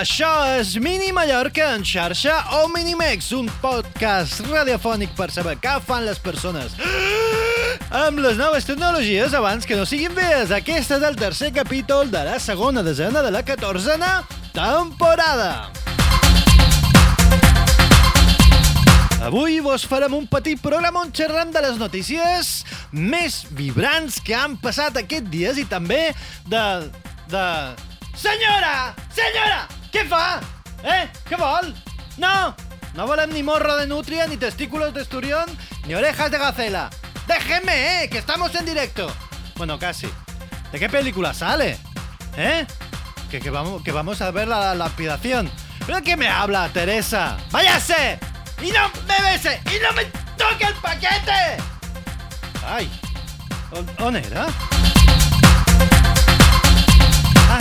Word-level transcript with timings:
això 0.00 0.30
és 0.56 0.76
Mini 0.80 1.10
Mallorca 1.12 1.72
en 1.74 1.82
xarxa 1.84 2.32
o 2.58 2.68
Minimex, 2.72 3.32
un 3.36 3.48
podcast 3.60 4.40
radiofònic 4.46 5.12
per 5.18 5.28
saber 5.34 5.58
què 5.60 5.74
fan 5.84 6.06
les 6.06 6.20
persones 6.22 6.76
amb 8.02 8.22
les 8.24 8.38
noves 8.40 8.64
tecnologies 8.68 9.34
abans 9.36 9.66
que 9.68 9.76
no 9.76 9.84
siguin 9.88 10.14
vees. 10.16 10.52
Aquest 10.54 10.94
és 10.96 11.04
el 11.04 11.18
tercer 11.20 11.50
capítol 11.52 12.10
de 12.12 12.22
la 12.30 12.38
segona 12.40 12.84
desena 12.86 13.22
de 13.24 13.32
la 13.34 13.42
catorzena 13.44 14.22
temporada. 14.56 15.68
Avui 19.22 19.60
vos 19.60 19.84
farem 19.86 20.16
un 20.16 20.24
petit 20.30 20.58
programa 20.62 21.04
on 21.04 21.12
xerrem 21.14 21.52
de 21.52 21.62
les 21.66 21.76
notícies 21.78 22.54
més 22.92 23.42
vibrants 23.50 24.22
que 24.24 24.34
han 24.38 24.56
passat 24.62 24.98
aquests 25.04 25.30
dies 25.30 25.60
i 25.62 25.68
també 25.68 26.08
de... 26.48 26.64
de... 27.30 27.46
Senyora! 28.16 28.92
Senyora! 29.12 29.81
Què 29.92 30.06
fa? 30.08 30.40
Eh? 30.82 31.08
Què 31.28 31.36
vol? 31.36 31.74
No! 32.18 32.54
No 32.94 33.06
volem 33.06 33.30
ni 33.32 33.42
morro 33.42 33.76
de 33.76 33.86
nutria, 33.86 34.26
ni 34.26 34.36
testículos 34.36 34.92
de 34.92 35.02
esturión, 35.02 35.44
ni 35.86 35.94
orejas 35.94 36.30
de 36.30 36.38
gacela. 36.38 36.90
¡Déjeme, 37.26 38.04
eh! 38.04 38.08
¡Que 38.10 38.18
estamos 38.18 38.54
en 38.54 38.66
directo! 38.66 39.12
Bueno, 39.56 39.78
casi. 39.78 40.08
¿De 40.72 40.78
qué 40.78 40.88
película 40.88 41.32
sale? 41.32 41.78
¿Eh? 42.36 42.66
Que, 43.30 43.40
que, 43.40 43.50
vamos, 43.50 43.82
que 43.82 43.92
vamos 43.92 44.20
a 44.20 44.30
ver 44.30 44.48
la, 44.48 44.60
la 44.60 44.74
lapidación. 44.74 45.50
¿Pero 45.86 46.02
qué 46.02 46.16
me 46.16 46.28
habla, 46.28 46.68
Teresa? 46.68 47.36
¡Váyase! 47.50 48.18
¡Y 48.62 48.70
no 48.70 48.90
me 49.06 49.30
bese! 49.30 49.60
¡Y 49.66 49.82
no 49.82 49.92
me 49.92 50.04
toque 50.36 50.64
el 50.64 50.74
paquete! 50.74 51.62
On, 53.72 54.06
on 54.06 54.16
era? 54.16 54.46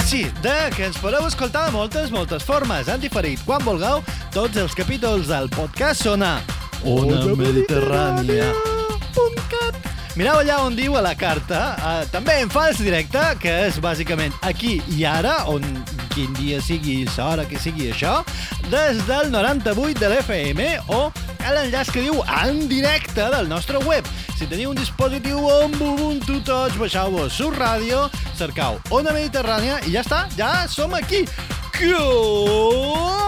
Sí, 0.05 0.25
de 0.41 0.55
que 0.75 0.85
ens 0.89 0.97
podeu 0.99 1.25
escoltar 1.27 1.67
de 1.67 1.71
moltes, 1.75 2.11
moltes 2.11 2.43
formes. 2.43 2.89
Han 2.89 2.99
diferit, 2.99 3.39
quan 3.47 3.63
vulgueu, 3.63 4.01
tots 4.33 4.57
els 4.57 4.75
capítols 4.75 5.29
del 5.31 5.49
podcast 5.53 6.03
són 6.03 6.25
a 6.25 6.35
Mediterrània. 6.83 8.51
Mireu 10.19 10.41
allà 10.41 10.57
on 10.65 10.75
diu 10.75 10.97
a 10.99 11.01
la 11.05 11.13
carta, 11.15 11.59
uh, 11.79 12.01
també 12.11 12.41
en 12.43 12.49
fals 12.51 12.81
directe, 12.83 13.21
que 13.39 13.53
és 13.69 13.77
bàsicament 13.79 14.35
aquí 14.43 14.81
i 14.91 15.05
ara, 15.07 15.45
on 15.47 15.63
quin 16.11 16.33
dia 16.35 16.59
sigui 16.63 17.05
l'hora 17.15 17.45
que 17.47 17.59
sigui 17.59 17.91
això, 17.91 18.23
des 18.69 18.99
del 19.07 19.31
98 19.31 19.99
de 19.99 20.07
l'FM 20.11 20.59
o 20.91 21.11
a 21.41 21.51
l'enllaç 21.55 21.91
que 21.93 22.01
diu 22.03 22.21
en 22.43 22.67
directe 22.69 23.23
del 23.33 23.47
nostre 23.49 23.77
web. 23.87 24.05
Si 24.37 24.47
teniu 24.49 24.69
un 24.71 24.77
dispositiu 24.77 25.37
amb 25.61 25.81
Ubuntu 25.81 26.41
Touch, 26.45 26.75
baixeu-vos 26.81 27.33
sur 27.33 27.53
ràdio, 27.55 28.09
cercau 28.37 28.79
Ona 28.91 29.11
Mediterrània 29.15 29.79
i 29.87 29.91
ja 29.95 30.01
està, 30.03 30.27
ja 30.37 30.67
som 30.69 30.93
aquí. 30.97 31.25
Començam! 31.77 33.21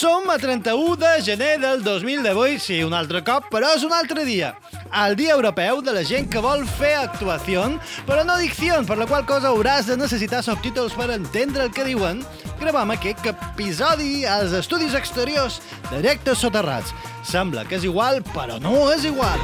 Som 0.00 0.30
a 0.32 0.38
31 0.40 0.96
de 0.96 1.22
gener 1.22 1.60
del 1.60 1.84
2018, 1.84 2.58
sí, 2.58 2.82
un 2.82 2.94
altre 2.96 3.20
cop, 3.26 3.50
però 3.52 3.74
és 3.76 3.84
un 3.84 3.92
altre 3.92 4.24
dia. 4.24 4.54
El 4.90 5.14
Dia 5.14 5.34
Europeu 5.34 5.80
de 5.86 5.92
la 5.94 6.02
gent 6.02 6.26
que 6.26 6.40
vol 6.42 6.64
fer 6.66 6.96
actuació, 6.98 7.62
però 8.08 8.24
no 8.26 8.34
dicció, 8.40 8.80
per 8.88 8.96
la 8.98 9.06
qual 9.06 9.22
cosa 9.26 9.52
hauràs 9.52 9.86
de 9.86 9.96
necessitar 9.96 10.42
subtítols 10.42 10.96
per 10.98 11.12
entendre 11.14 11.68
el 11.68 11.70
que 11.70 11.86
diuen. 11.86 12.24
Gravam 12.58 12.90
aquest 12.90 13.22
episodi 13.30 14.24
als 14.26 14.50
estudis 14.58 14.96
exteriors 14.98 15.60
de 15.92 16.00
directes 16.00 16.42
soterrats. 16.42 16.90
Sembla 17.22 17.64
que 17.70 17.78
és 17.78 17.86
igual, 17.86 18.18
però 18.34 18.58
no 18.58 18.90
és 18.90 19.06
igual. 19.06 19.38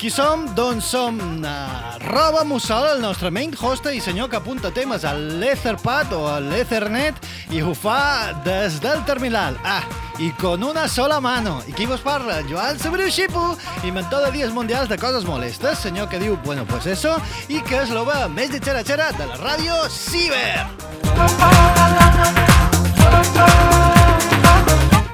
Qui 0.00 0.10
som? 0.10 0.48
Doncs 0.58 0.90
som 0.90 1.22
Roba 2.10 2.42
Mussol, 2.42 2.96
el 2.96 3.02
nostre 3.04 3.30
main 3.30 3.52
host 3.54 3.84
i 3.86 4.00
senyor 4.02 4.26
que 4.30 4.38
apunta 4.40 4.72
temes 4.74 5.04
a 5.06 5.12
l'Etherpad 5.14 6.10
o 6.16 6.24
a 6.26 6.40
l'Ethernet 6.42 7.14
i 7.54 7.62
ho 7.62 7.70
fa 7.70 8.32
des 8.42 8.80
del 8.82 9.04
terminal. 9.06 9.54
Ah, 9.62 9.84
i 10.18 10.32
con 10.34 10.64
una 10.66 10.88
sola 10.88 11.20
mano. 11.20 11.62
I 11.70 11.72
qui 11.72 11.86
vos 11.86 12.02
parla? 12.02 12.42
Joan 12.50 12.82
Sabriu 12.82 13.06
Xipu, 13.14 13.54
inventor 13.86 14.26
de 14.26 14.32
dies 14.34 14.50
mundials 14.50 14.90
de 14.90 14.98
coses 14.98 15.24
molestes, 15.24 15.78
senyor 15.78 16.08
que 16.10 16.18
diu, 16.18 16.36
bueno, 16.42 16.66
pues 16.66 16.86
eso, 16.86 17.14
i 17.46 17.62
que 17.62 17.84
és 17.84 17.94
l'ova 17.94 18.26
més 18.26 18.50
de 18.50 18.58
xera-xera 18.58 19.12
de 19.14 19.30
la 19.30 19.38
ràdio 19.38 19.78
Ciber. 19.86 20.66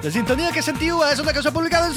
La 0.02 0.10
sintonia 0.12 0.52
que 0.52 0.62
sentiu 0.62 1.00
és 1.08 1.20
una 1.22 1.32
cançó 1.32 1.50
publicada 1.52 1.88
en 1.88 1.94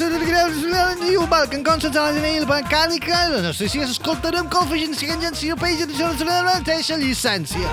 un 1.20 1.28
balc 1.30 1.54
en 1.54 1.62
consens 1.62 1.96
a 1.96 2.06
la 2.08 2.12
Gmail 2.16 2.46
mecànica. 2.48 3.28
No 3.44 3.52
sé 3.52 3.68
si 3.68 3.82
escoltarem 3.84 4.48
configència 4.48 5.14
en 5.14 5.20
genció 5.28 5.56
peix 5.60 5.84
de 6.24 6.30
la 6.30 6.42
mateixa 6.48 6.96
llicència. 6.96 7.68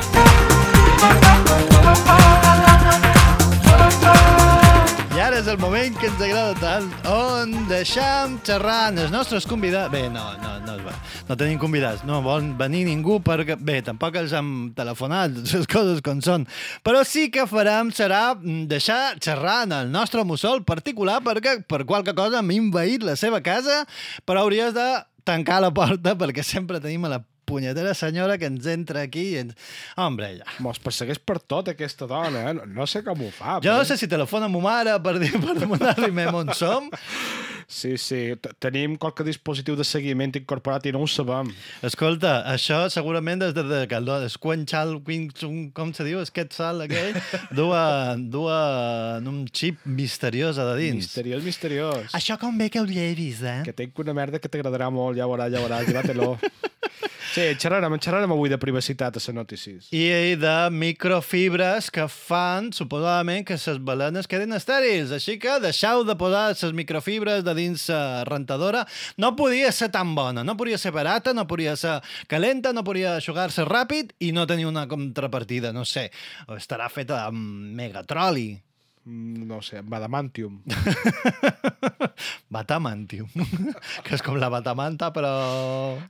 Ara 5.37 5.43
és 5.45 5.51
el 5.53 5.59
moment 5.61 5.97
que 6.01 6.07
ens 6.09 6.21
agrada 6.25 6.53
tant, 6.57 6.85
on 7.13 7.51
deixam 7.69 8.39
xerrant 8.41 8.95
els 8.97 9.11
nostres 9.13 9.45
convidats... 9.45 9.91
Bé, 9.93 10.07
no, 10.09 10.23
no, 10.41 10.55
no, 10.65 10.93
no 11.27 11.37
tenim 11.37 11.59
convidats, 11.61 12.01
no 12.09 12.23
vol 12.25 12.47
venir 12.57 12.81
ningú 12.87 13.19
perquè... 13.21 13.53
Bé, 13.61 13.75
tampoc 13.85 14.17
els 14.17 14.33
hem 14.33 14.49
telefonat, 14.73 15.37
les 15.53 15.69
coses 15.69 16.01
com 16.01 16.25
són. 16.25 16.47
Però 16.81 17.05
sí 17.05 17.27
que 17.29 17.45
farem 17.45 17.93
serà 17.93 18.23
deixar 18.41 19.19
xerrant 19.21 19.77
el 19.77 19.93
nostre 19.93 20.25
mussol 20.25 20.65
particular 20.65 21.19
perquè 21.21 21.59
per 21.69 21.83
qualque 21.85 22.17
cosa 22.17 22.41
hem 22.41 22.55
invaït 22.57 23.05
la 23.05 23.13
seva 23.13 23.43
casa, 23.45 23.83
però 24.25 24.41
hauries 24.41 24.73
de 24.73 24.89
tancar 25.21 25.61
la 25.61 25.69
porta 25.69 26.17
perquè 26.17 26.41
sempre 26.41 26.81
tenim 26.81 27.05
a 27.05 27.19
la 27.19 27.25
punyetera 27.47 27.95
senyora 27.97 28.37
que 28.37 28.49
ens 28.51 28.67
entra 28.69 29.05
aquí 29.07 29.29
i 29.33 29.41
ens... 29.45 29.55
Hombre, 29.97 30.33
ja. 30.41 30.47
Mos 30.63 30.81
persegueix 30.83 31.21
per 31.23 31.39
tot 31.39 31.71
aquesta 31.71 32.07
dona, 32.09 32.49
eh? 32.49 32.55
No, 32.57 32.67
no 32.81 32.87
sé 32.89 33.03
com 33.05 33.23
ho 33.23 33.31
fa. 33.33 33.57
Jo 33.63 33.77
no 33.79 33.87
sé 33.87 33.97
si 33.99 34.09
telefona 34.11 34.49
a 34.49 34.51
ma 34.51 34.63
mare 34.63 34.97
per, 35.03 35.17
dir, 35.23 35.31
per 35.39 35.55
demanar-li 35.57 36.11
on 36.27 36.53
som. 36.57 36.91
Sí, 37.67 37.97
sí. 37.99 38.31
Tenim 38.63 38.95
qualque 38.95 39.25
dispositiu 39.27 39.75
de 39.75 39.83
seguiment 39.83 40.31
incorporat 40.39 40.85
i 40.87 40.93
no 40.95 41.01
ho 41.03 41.07
sabem. 41.11 41.49
Escolta, 41.83 42.39
això 42.47 42.85
segurament 42.93 43.43
des 43.43 43.51
de 43.57 43.81
que 43.91 43.99
el 43.99 44.07
Squenchal, 44.31 44.95
com 45.75 45.91
se 45.93 46.07
diu, 46.07 46.21
aquest 46.23 46.55
sal 46.55 46.85
aquell, 46.85 47.19
du, 47.57 47.67
a, 47.75 48.15
du 48.15 48.47
a, 48.47 49.19
un 49.19 49.43
xip 49.51 49.83
misteriós 49.83 50.57
a 50.57 50.69
de 50.71 50.79
dins. 50.79 51.03
Misteriós, 51.03 51.43
misteriós. 51.43 52.15
Això 52.15 52.39
com 52.39 52.55
bé 52.57 52.71
que 52.71 52.79
ho 52.79 52.87
llevis, 52.87 53.43
eh? 53.43 53.59
Que 53.67 53.75
tinc 53.75 53.99
una 53.99 54.15
merda 54.15 54.39
que 54.39 54.47
t'agradarà 54.47 54.87
molt, 54.87 55.19
ja 55.19 55.27
veuràs, 55.27 55.51
ja 55.51 55.67
veuràs, 55.67 55.91
llévatelo. 55.91 56.37
Sí, 57.37 57.43
xerrarem, 57.59 57.93
xerrarem 58.01 58.31
avui 58.33 58.49
de 58.49 58.57
privacitat 58.57 59.17
a 59.17 59.21
les 59.21 59.35
notícies. 59.35 59.89
I 59.93 60.33
de 60.41 60.55
microfibres 60.73 61.91
que 61.93 62.07
fan, 62.09 62.71
suposadament, 62.73 63.45
que 63.45 63.57
les 63.59 63.77
balenes 63.77 64.25
quedin 64.25 64.55
estèrils. 64.57 65.11
Així 65.13 65.35
que 65.37 65.59
deixeu 65.61 66.01
de 66.07 66.15
posar 66.17 66.47
les 66.55 66.73
microfibres 66.73 67.43
de 67.45 67.53
dins 67.57 67.87
la 67.91 68.23
rentadora. 68.27 68.85
No 69.17 69.33
podia 69.39 69.71
ser 69.75 69.89
tan 69.93 70.13
bona, 70.17 70.45
no 70.47 70.57
podia 70.59 70.77
ser 70.77 70.93
barata, 70.95 71.33
no 71.33 71.47
podia 71.49 71.75
ser 71.79 71.97
calenta, 72.31 72.73
no 72.73 72.85
podia 72.87 73.17
aixugar-se 73.17 73.65
ràpid 73.67 74.13
i 74.23 74.31
no 74.35 74.47
tenir 74.47 74.69
una 74.69 74.87
contrapartida, 74.87 75.73
no 75.73 75.85
sé. 75.85 76.09
Estarà 76.55 76.87
feta 76.93 77.25
amb 77.25 77.75
megatroli. 77.77 78.51
No 79.07 79.61
sé, 79.63 79.79
badamantium. 79.87 80.63
Batamantium. 82.51 83.29
que 84.03 84.17
és 84.17 84.23
com 84.25 84.35
la 84.39 84.49
batamanta, 84.51 85.13
però... 85.15 85.31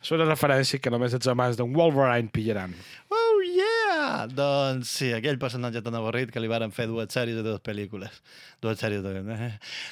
És 0.02 0.14
una 0.18 0.26
referència 0.26 0.82
que 0.82 0.94
només 0.94 1.14
els 1.14 1.30
amants 1.30 1.60
d'un 1.60 1.76
Wolverine 1.78 2.34
pillaran. 2.34 2.74
Oh, 3.14 3.36
yeah! 3.46 3.77
Doncs 4.34 4.92
sí, 5.00 5.12
aquell 5.16 5.40
personatge 5.42 5.82
tan 5.86 5.96
avorrit 5.98 6.32
que 6.34 6.42
li 6.44 6.50
varen 6.52 6.74
fer 6.76 6.88
dues 6.90 7.12
sèries 7.14 7.38
de 7.38 7.44
dues 7.46 7.62
pel·lícules. 7.64 8.22
Dues 8.64 8.80
sèries 8.82 9.04
de... 9.04 9.14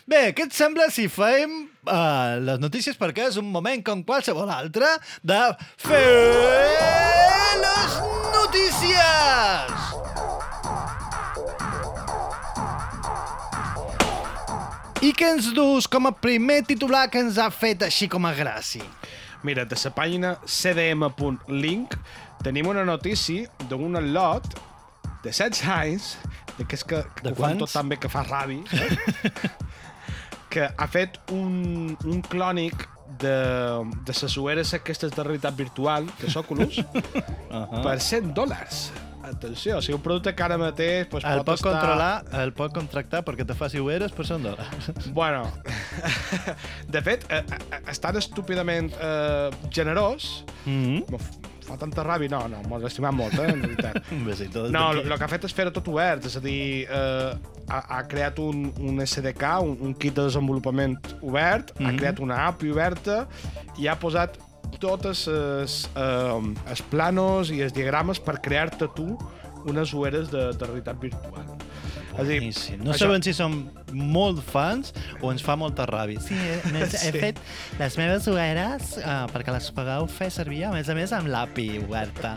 Bé, 0.09 0.21
què 0.37 0.47
et 0.47 0.55
sembla 0.55 0.89
si 0.93 1.07
fem 1.11 1.55
uh, 1.85 2.37
les 2.43 2.61
notícies 2.61 2.97
perquè 2.99 3.29
és 3.31 3.39
un 3.41 3.49
moment 3.51 3.83
com 3.85 4.03
qualsevol 4.07 4.51
altre 4.51 4.89
de 5.23 5.41
fer 5.81 6.03
les 7.63 7.99
notícies! 8.35 9.85
I 15.05 15.11
què 15.13 15.35
ens 15.35 15.51
dus 15.53 15.85
com 15.91 16.07
a 16.09 16.15
primer 16.17 16.63
titular 16.65 17.05
que 17.13 17.21
ens 17.21 17.37
ha 17.37 17.51
fet 17.53 17.83
així 17.85 18.07
com 18.09 18.25
a 18.25 18.33
gràcia? 18.33 18.85
Mira, 19.45 19.65
de 19.69 19.77
la 19.77 19.91
pàgina 19.93 20.31
cdm.link 20.49 21.93
tenim 22.45 22.67
una 22.69 22.85
notícia 22.85 23.49
d'un 23.69 23.97
lot 24.13 24.45
de 25.23 25.31
16 25.33 25.63
anys, 25.73 26.11
de 26.59 26.65
que 26.69 26.77
és 26.77 26.83
que, 26.85 27.01
que 27.17 27.23
de 27.25 27.31
ho 27.33 27.39
fan 27.39 27.57
tot 27.57 27.71
tan 27.73 27.89
bé 27.89 27.97
que 27.97 28.11
fa 28.11 28.21
ràbi, 28.27 28.59
eh? 28.69 28.91
que 30.53 30.67
ha 30.69 30.87
fet 30.87 31.17
un, 31.33 31.95
un 32.05 32.21
clònic 32.29 32.85
de, 33.19 33.33
de 34.05 34.13
les 34.21 34.37
ulleres 34.37 34.75
aquestes 34.77 35.15
de 35.15 35.25
realitat 35.25 35.57
virtual, 35.57 36.05
que 36.19 36.29
és 36.29 36.37
Oculus, 36.37 36.77
uh 36.77 36.85
-huh. 37.49 37.81
per 37.83 37.97
100 37.99 38.33
dòlars. 38.37 38.91
atenció, 39.25 39.77
o 39.77 39.81
sigui, 39.81 39.95
un 39.95 40.03
producte 40.03 40.35
que 40.35 40.43
ara 40.43 40.55
mateix 40.57 41.07
pues, 41.07 41.23
El 41.23 41.37
pot, 41.37 41.45
pot 41.45 41.55
estar... 41.55 41.71
controlar, 41.71 42.25
el 42.43 42.53
pot 42.53 42.71
contractar 42.71 43.23
perquè 43.25 43.43
te 43.43 43.55
faci 43.55 43.79
ulleres 43.79 44.11
per 44.11 44.25
100 44.25 44.43
dòlars. 44.43 44.91
Bueno, 45.13 45.51
de 46.87 47.01
fet, 47.01 47.25
eh, 47.31 47.41
eh, 47.41 47.81
és 47.89 47.99
tan 47.99 48.15
estúpidament 48.15 48.93
eh, 49.01 49.49
generós, 49.71 50.45
Mm 50.65 51.01
f- 51.17 51.54
fa 51.65 51.77
tanta 51.81 52.03
ràbia, 52.05 52.29
no, 52.31 52.43
no, 52.51 52.61
m'ho 52.69 52.79
he 52.79 52.87
estimat 52.89 53.13
molt, 53.15 53.33
eh, 53.41 53.51
en 53.51 53.61
veritat. 53.65 53.99
Un 54.15 54.23
besito 54.27 54.63
des 54.63 54.71
No, 54.75 54.91
el 54.93 55.17
que 55.17 55.23
ha 55.27 55.31
fet 55.31 55.47
és 55.49 55.53
fer-ho 55.57 55.73
tot 55.75 55.87
obert, 55.91 56.25
és 56.29 56.37
a 56.37 56.41
dir, 56.43 56.85
eh, 56.85 57.31
ha, 57.69 57.79
ha 57.97 58.01
creat 58.07 58.39
un, 58.39 58.67
un 58.79 59.01
SDK, 59.05 59.43
un, 59.65 59.77
un 59.81 59.93
kit 59.97 60.15
de 60.15 60.27
desenvolupament 60.29 61.15
obert, 61.21 61.73
mm 61.73 61.77
-hmm. 61.77 61.87
ha 61.87 61.91
Mhm. 61.91 61.97
creat 61.97 62.19
una 62.19 62.47
API 62.47 62.71
oberta 62.71 63.27
i 63.77 63.87
ha 63.87 63.95
posat 63.99 64.37
totes 64.79 65.27
els, 65.27 65.89
eh, 65.95 66.83
planos 66.89 67.49
i 67.51 67.61
els 67.61 67.73
diagrames 67.73 68.19
per 68.19 68.39
crear-te 68.41 68.87
tu 68.95 69.17
unes 69.65 69.93
ulleres 69.93 70.29
de, 70.31 70.53
de 70.53 70.65
realitat 70.65 70.99
virtual. 71.01 71.45
És 72.15 72.21
a 72.21 72.27
dir, 72.29 72.39
Boníssim. 72.41 72.83
No 72.83 72.91
això- 72.93 73.05
sabem 73.05 73.21
si 73.25 73.33
som 73.35 73.55
molt 73.93 74.41
fans 74.43 74.93
o 75.21 75.31
ens 75.31 75.43
fa 75.43 75.55
molta 75.55 75.85
ràbia. 75.87 76.19
Sí, 76.23 76.33
he, 76.35 76.59
he, 76.79 76.85
Sí. 76.89 77.07
he 77.07 77.11
fet 77.19 77.39
les 77.79 77.97
meves 77.97 78.27
ulleres 78.31 78.97
uh, 79.01 79.25
perquè 79.33 79.53
les 79.55 79.69
pugueu 79.75 80.07
fer 80.07 80.29
servir, 80.31 80.63
a 80.65 80.71
més 80.71 80.89
a 80.89 80.95
més, 80.95 81.11
amb 81.15 81.27
l'API 81.31 81.67
oberta. 81.85 82.35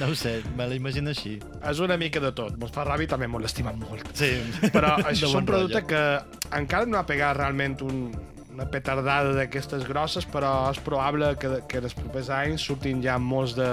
No 0.00 0.08
ho 0.10 0.14
sé, 0.18 0.42
me 0.56 0.66
l'imagino 0.68 1.10
així. 1.10 1.38
és 1.70 1.78
una 1.80 1.96
mica 1.96 2.20
de 2.20 2.32
tot. 2.32 2.56
Mos 2.58 2.70
fa 2.74 2.84
ràbia 2.84 3.08
també 3.08 3.26
mos 3.28 3.42
l'estimem 3.42 3.78
molt. 3.78 4.08
Sí. 4.16 4.32
Però 4.70 4.96
això 5.10 5.26
és 5.28 5.32
bon 5.32 5.42
un 5.44 5.46
producte 5.46 5.80
rotllo. 5.80 5.88
que 5.88 6.56
encara 6.58 6.86
no 6.86 6.98
ha 6.98 7.06
pegat 7.06 7.36
realment 7.36 7.80
un, 7.82 8.10
una 8.54 8.66
petardada 8.70 9.32
d'aquestes 9.34 9.82
grosses, 9.88 10.26
però 10.30 10.70
és 10.70 10.78
probable 10.78 11.32
que, 11.38 11.60
que 11.68 11.78
en 11.80 11.84
els 11.88 11.94
propers 11.94 12.28
anys 12.30 12.62
surtin 12.62 13.00
ja 13.02 13.16
molts 13.18 13.54
de, 13.58 13.70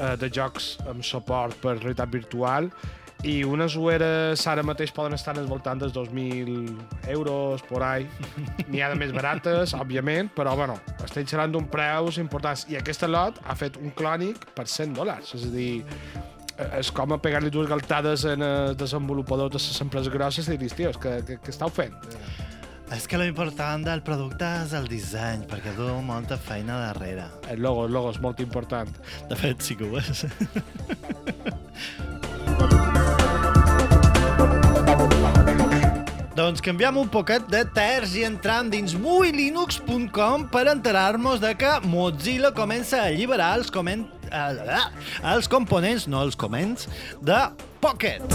eh, 0.00 0.16
de 0.16 0.30
jocs 0.32 0.76
amb 0.88 1.02
suport 1.04 1.56
per 1.62 1.76
realitat 1.78 2.08
virtual 2.12 2.70
i 3.22 3.44
unes 3.46 3.76
ulleres 3.78 4.42
ara 4.50 4.64
mateix 4.66 4.90
poden 4.94 5.14
estar 5.14 5.36
al 5.38 5.46
voltant 5.46 5.78
dels 5.78 5.94
2.000 5.94 7.06
euros, 7.14 7.62
por 7.68 7.84
ahí. 7.86 8.08
N'hi 8.66 8.82
ha 8.82 8.88
de 8.90 8.98
més 8.98 9.14
barates, 9.14 9.74
òbviament, 9.82 10.32
però 10.34 10.56
bueno, 10.58 10.74
estem 11.04 11.26
xerrant 11.30 11.54
d'un 11.54 11.68
preus 11.70 12.18
importants. 12.18 12.66
I 12.72 12.80
aquesta 12.80 13.06
lot 13.10 13.38
ha 13.46 13.54
fet 13.58 13.78
un 13.78 13.94
clònic 13.94 14.48
per 14.56 14.66
100 14.66 14.98
dòlars, 14.98 15.36
és 15.38 15.46
a 15.46 15.52
dir, 15.54 15.84
és 16.80 16.90
com 16.94 17.14
a 17.14 17.20
pegar-li 17.22 17.50
dues 17.54 17.70
galtades 17.70 18.26
en 18.28 18.42
els 18.46 18.76
desenvolupadors 18.80 19.54
de 19.54 19.62
les 19.62 19.84
empreses 19.86 20.12
grosses 20.12 20.50
i 20.50 20.58
dir, 20.58 20.72
tio, 20.74 20.90
que, 20.98 21.20
que, 21.28 21.38
que 21.44 21.54
estàu 21.54 21.70
fent? 21.70 21.94
És 22.92 23.06
que 23.08 23.16
l'important 23.16 23.86
del 23.86 24.02
producte 24.04 24.44
és 24.66 24.74
el 24.76 24.90
disseny, 24.90 25.46
perquè 25.48 25.72
du 25.78 25.86
molta 26.04 26.36
feina 26.36 26.76
darrere. 26.90 27.30
El 27.48 27.62
logo, 27.64 27.86
el 27.86 27.94
logo 27.94 28.10
és 28.12 28.20
molt 28.20 28.42
important. 28.44 28.90
De 29.30 29.38
fet, 29.38 29.62
sí 29.64 29.78
que 29.78 29.88
ho 29.88 29.96
és. 30.02 30.26
Doncs 36.42 36.58
canviem 36.58 36.96
un 36.98 37.06
poquet 37.06 37.44
de 37.46 37.60
terç 37.70 38.16
i 38.18 38.24
entram 38.26 38.66
dins 38.66 38.96
muylinux.com 38.98 40.48
per 40.50 40.64
enterar-nos 40.72 41.38
de 41.38 41.52
que 41.54 41.70
Mozilla 41.86 42.50
comença 42.50 42.98
a 42.98 43.04
alliberar 43.12 43.52
els, 43.60 43.70
coment... 43.70 44.02
eh, 44.26 44.80
els 45.36 45.46
components, 45.46 46.08
no 46.10 46.24
els 46.26 46.34
coments, 46.34 46.88
de 47.22 47.38
Pocket. 47.78 48.26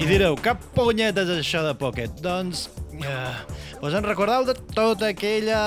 I 0.00 0.08
direu, 0.08 0.40
cap 0.40 0.64
punyetes 0.72 1.28
és 1.34 1.44
això 1.44 1.60
de 1.68 1.76
Pocket? 1.76 2.16
Doncs, 2.24 2.70
eh, 2.96 3.84
us 3.84 3.92
en 3.92 4.08
recordeu 4.08 4.48
de 4.48 4.56
tota 4.72 5.12
aquella... 5.12 5.60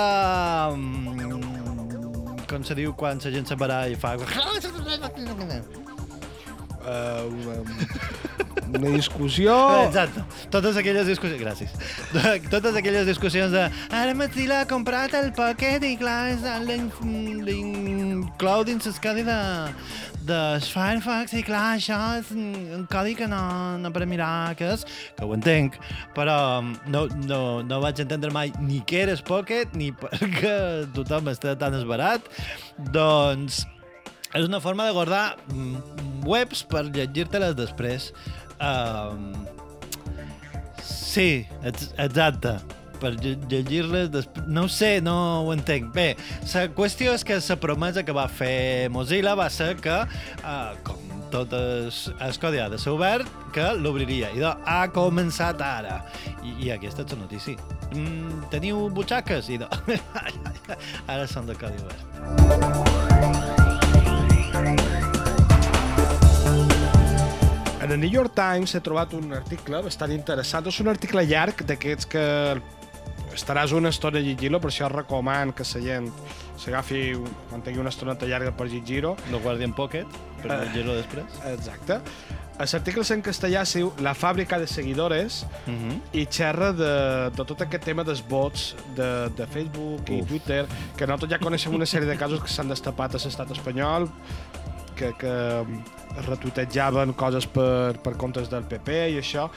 mm, 0.73 1.45
com 2.49 2.65
se 2.65 2.73
diu 2.73 2.97
quan 2.97 3.21
la 3.21 3.37
gent 3.37 3.45
se'n 3.53 3.61
i 3.93 4.01
fa... 4.01 4.17
Uh, 6.79 7.27
una, 7.27 7.55
una 8.77 8.89
discussió... 8.95 9.55
Exacte. 9.87 10.23
Totes 10.49 10.77
aquelles 10.77 11.07
discussions... 11.07 11.41
Gràcies. 11.41 11.71
Totes 12.53 12.75
aquelles 12.75 13.07
discussions 13.09 13.51
de 13.51 13.65
ara 13.89 14.13
Mozilla 14.15 14.61
ha 14.63 14.67
comprat 14.69 15.15
el 15.19 15.31
Pocket 15.35 15.83
i 15.85 15.95
clar, 15.99 16.35
l'inclou 16.67 18.63
dins 18.67 18.87
el 18.87 18.99
codi 19.03 19.25
de, 19.27 19.39
de 20.29 20.39
Firefox 20.63 21.33
i 21.35 21.43
clar, 21.45 21.65
això 21.77 21.99
és 22.19 22.31
un 22.35 22.85
codi 22.91 23.15
que 23.19 23.27
no, 23.29 23.41
no 23.81 23.91
per 23.95 24.05
mirar 24.09 24.55
què 24.59 24.71
és, 24.75 24.85
que 25.17 25.25
ho 25.25 25.33
entenc, 25.35 25.79
però 26.15 26.37
no, 26.63 27.07
no, 27.25 27.41
no 27.65 27.81
vaig 27.83 28.03
entendre 28.05 28.31
mai 28.35 28.53
ni 28.61 28.83
què 28.87 29.03
era 29.07 29.17
el 29.17 29.25
Pocket 29.25 29.75
ni 29.79 29.91
perquè 29.95 30.55
tothom 30.97 31.33
està 31.33 31.57
tan 31.59 31.75
esbarat. 31.79 32.31
Doncs 32.93 33.65
és 34.33 34.45
una 34.45 34.59
forma 34.61 34.85
de 34.85 34.93
guardar 34.93 35.37
mm, 35.53 36.25
webs 36.29 36.63
per 36.69 36.85
llegir-te-les 36.89 37.55
després. 37.57 38.11
Um, 38.59 39.31
sí, 40.83 41.45
ex 41.63 41.93
exacte. 41.97 42.57
Per 42.99 43.13
lle- 43.15 43.37
llegir-les 43.47 44.09
després... 44.11 44.47
No 44.51 44.67
sé, 44.67 44.97
no 45.01 45.15
ho 45.45 45.53
entenc. 45.55 45.93
Bé, 45.95 46.09
la 46.53 46.65
qüestió 46.75 47.13
és 47.15 47.23
que 47.23 47.37
la 47.39 47.55
promesa 47.61 48.03
que 48.03 48.11
va 48.15 48.27
fer 48.27 48.89
Mozilla 48.91 49.37
va 49.39 49.47
ser 49.49 49.75
que, 49.79 50.01
uh, 50.43 50.73
com 50.83 51.05
tot 51.31 51.53
es, 51.53 52.07
el 52.25 52.37
codi 52.41 52.57
ha 52.59 52.67
de 52.73 52.79
ser 52.81 52.91
obert, 52.91 53.29
que 53.55 53.63
l'obriria. 53.79 54.33
I 54.35 54.43
doncs, 54.43 54.65
ha 54.67 54.81
començat 54.91 55.61
ara. 55.63 56.01
I, 56.43 56.55
i 56.67 56.71
aquesta 56.75 57.05
és 57.07 57.15
la 57.15 57.21
notícia. 57.23 57.55
Mm, 57.93 58.49
teniu 58.51 58.89
butxaques? 58.93 59.47
I 59.55 59.61
doncs, 59.63 60.03
ara 61.07 61.25
són 61.29 61.47
de 61.47 61.55
codi 61.61 61.79
obert. 61.85 62.88
En 67.79 67.91
el 67.91 67.99
New 67.99 68.11
York 68.11 68.35
Times 68.37 68.75
he 68.75 68.81
trobat 68.85 69.15
un 69.17 69.33
article 69.33 69.79
bastant 69.81 70.11
interessant. 70.13 70.67
És 70.69 70.77
un 70.83 70.91
article 70.91 71.23
llarg 71.25 71.63
d'aquests 71.65 72.05
que 72.11 72.25
estaràs 73.35 73.71
una 73.73 73.89
estona 73.89 74.17
a 74.19 74.21
llegir-lo, 74.21 74.59
per 74.59 74.69
això 74.71 74.89
recoman 74.91 75.53
que 75.53 75.63
la 75.63 75.81
gent 75.81 76.09
s'agafi 76.57 77.13
quan 77.49 77.61
tingui 77.63 77.79
una 77.79 77.89
estoneta 77.89 78.25
llarga 78.25 78.51
per 78.51 78.67
llegir-ho. 78.67 79.15
Lo 79.31 79.39
guardi 79.39 79.63
en 79.63 79.73
Pocket, 79.73 80.07
per 80.41 80.51
Eh. 80.51 80.65
llegir-lo 80.65 80.95
després. 80.95 81.25
Exacte. 81.53 81.99
L'article 82.59 83.01
és 83.01 83.11
en 83.11 83.21
castellà 83.23 83.61
es 83.61 83.73
diu 83.73 83.93
La 84.03 84.13
fàbrica 84.13 84.59
de 84.59 84.67
seguidores 84.67 85.45
Uh 85.65 85.71
-huh. 85.73 85.99
i 86.11 86.25
xerra 86.25 86.73
de, 86.73 87.29
de 87.31 87.45
tot 87.45 87.61
aquest 87.61 87.83
tema 87.85 88.03
dels 88.03 88.21
bots 88.27 88.75
de, 88.95 89.29
de 89.29 89.47
Facebook 89.47 90.09
i 90.09 90.21
Uf. 90.21 90.27
Twitter, 90.27 90.65
que 90.97 91.07
nosaltres 91.07 91.31
ja 91.31 91.39
coneixem 91.39 91.73
una 91.73 91.85
sèrie 91.85 92.05
de 92.05 92.17
casos 92.17 92.41
que 92.41 92.49
s'han 92.49 92.67
destapat 92.67 93.15
a 93.15 93.17
l'estat 93.17 93.51
espanyol, 93.51 94.09
que, 94.95 95.13
que 95.17 95.61
es 96.19 96.25
retuitejaven 96.25 97.13
coses 97.13 97.47
per, 97.47 97.97
per 98.01 98.17
comptes 98.17 98.49
del 98.49 98.63
PP 98.63 98.89
i 99.11 99.17
això. 99.19 99.49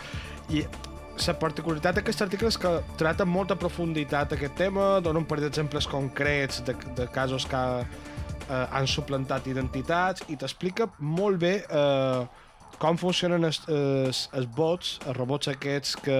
I 0.51 0.65
la 1.27 1.35
particularitat 1.39 1.99
d'aquest 1.99 2.23
article 2.25 2.49
és 2.49 2.57
que 2.59 2.71
trata 2.99 3.27
amb 3.27 3.35
molta 3.37 3.57
profunditat 3.57 4.33
aquest 4.33 4.55
tema, 4.57 5.01
dona 5.05 5.21
un 5.21 5.27
parell 5.29 5.45
d'exemples 5.49 5.87
concrets 5.87 6.63
de, 6.65 6.75
de 6.97 7.07
casos 7.13 7.45
que 7.47 7.63
eh, 7.83 8.67
han 8.73 8.87
suplantat 8.89 9.47
identitats 9.47 10.25
i 10.33 10.37
t'explica 10.41 10.89
molt 10.99 11.39
bé 11.43 11.55
eh, 11.69 12.23
com 12.83 12.97
funcionen 12.99 13.45
els, 13.45 13.61
els, 13.69 14.29
els 14.35 14.49
bots, 14.57 14.99
els 15.07 15.17
robots 15.17 15.49
aquests 15.53 15.97
que, 16.03 16.19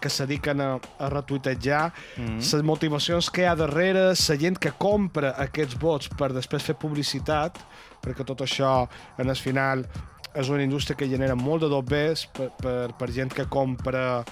que 0.00 0.08
se 0.08 0.24
dediquen 0.24 0.60
a, 0.60 0.70
a 0.98 1.10
retuitejar, 1.12 1.92
Mhm. 2.16 2.38
les 2.40 2.62
motivacions 2.62 3.28
que 3.30 3.42
hi 3.42 3.50
ha 3.50 3.54
darrere, 3.58 4.06
la 4.14 4.36
gent 4.40 4.56
que 4.58 4.72
compra 4.72 5.34
aquests 5.36 5.76
bots 5.78 6.08
per 6.08 6.32
després 6.32 6.62
fer 6.62 6.76
publicitat, 6.78 7.58
perquè 8.02 8.24
tot 8.24 8.40
això, 8.40 8.88
en 9.18 9.28
el 9.28 9.36
final, 9.36 9.84
és 10.36 10.50
una 10.52 10.64
indústria 10.64 10.96
que 10.98 11.08
genera 11.08 11.36
molt 11.38 11.64
de 11.64 11.70
dobbers 11.72 12.26
per, 12.36 12.50
per, 12.60 12.92
per 12.98 13.08
gent 13.14 13.32
que 13.32 13.46
compra 13.48 14.24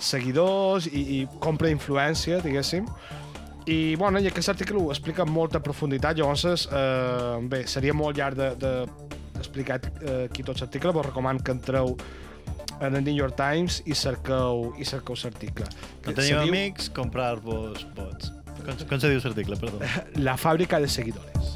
seguidors 0.00 0.88
i, 0.88 1.02
i 1.20 1.24
compra 1.44 1.70
influència, 1.70 2.40
diguéssim. 2.44 2.88
I, 3.68 3.94
bueno, 4.00 4.18
i 4.18 4.26
aquest 4.30 4.50
article 4.54 4.80
ho 4.80 4.88
explica 4.90 5.22
amb 5.26 5.36
molta 5.36 5.60
profunditat, 5.62 6.16
llavors, 6.18 6.66
eh, 6.66 7.36
bé, 7.52 7.66
seria 7.68 7.94
molt 7.94 8.16
llarg 8.18 8.38
de, 8.40 8.48
de, 8.58 8.72
d'explicar 9.36 9.78
eh, 9.84 10.24
aquí 10.30 10.44
tot 10.46 10.60
l'article, 10.62 10.94
però 10.96 11.06
recomano 11.06 11.44
que 11.44 11.54
entreu 11.54 11.94
en 12.80 12.96
el 12.96 13.04
New 13.04 13.14
York 13.14 13.36
Times 13.36 13.82
i 13.84 13.94
cerqueu 13.94 14.70
i 14.80 14.88
cerqueu 14.88 15.18
l'article. 15.22 15.68
No 16.06 16.14
teniu 16.16 16.22
se 16.24 16.38
diu 16.38 16.42
amics, 16.46 16.88
comprar-vos 16.96 17.84
bots. 17.96 18.32
Com, 18.64 18.86
com 18.88 19.00
se 19.00 19.12
diu 19.12 19.20
l'article, 19.24 19.60
perdó? 19.60 19.84
La 20.24 20.38
fàbrica 20.40 20.80
de 20.80 20.88
seguidores. 20.88 21.54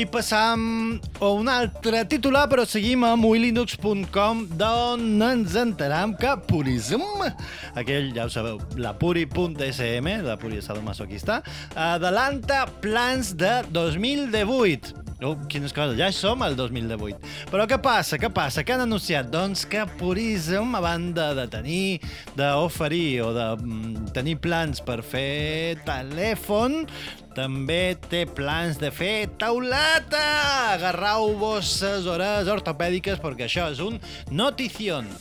I 0.00 0.06
passam 0.08 0.62
a 1.20 1.28
un 1.36 1.48
altre 1.52 1.98
titular, 2.08 2.46
però 2.48 2.62
seguim 2.64 3.02
a 3.04 3.10
moilinux.com, 3.20 4.46
d'on 4.56 5.02
ens 5.26 5.58
enteram 5.60 6.14
que 6.16 6.30
Purism, 6.48 7.04
aquell, 7.74 8.08
ja 8.16 8.24
ho 8.24 8.32
sabeu, 8.32 8.56
la 8.80 8.94
puri.sm, 8.96 10.08
la 10.24 10.38
puri 10.40 10.62
sadomasoquista, 10.64 11.42
adelanta 11.76 12.64
plans 12.80 13.34
de 13.36 13.58
2018. 13.76 15.09
Oh, 15.20 15.34
quines 15.52 15.74
coses, 15.76 15.98
ja 15.98 16.06
som 16.16 16.40
al 16.40 16.54
2018. 16.56 17.18
Però 17.50 17.66
què 17.68 17.76
passa, 17.82 18.16
què 18.16 18.30
passa? 18.32 18.62
Què 18.64 18.72
han 18.72 18.86
anunciat? 18.86 19.28
Doncs 19.28 19.66
que 19.68 19.82
Purism, 20.00 20.72
a 20.78 20.80
banda 20.80 21.34
de 21.36 21.44
tenir, 21.52 21.98
d'oferir 22.38 23.20
o 23.26 23.34
de 23.36 23.48
mm, 23.58 24.14
tenir 24.16 24.38
plans 24.40 24.80
per 24.80 25.02
fer 25.04 25.76
telèfon, 25.84 26.86
també 27.36 27.98
té 28.08 28.24
plans 28.24 28.80
de 28.80 28.88
fer 28.88 29.28
taulata! 29.36 30.24
Agarrau 30.78 31.34
vosses 31.36 32.08
hores 32.08 32.48
ortopèdiques 32.48 33.20
perquè 33.20 33.44
això 33.44 33.68
és 33.74 33.84
un 33.84 34.00
notición. 34.32 35.12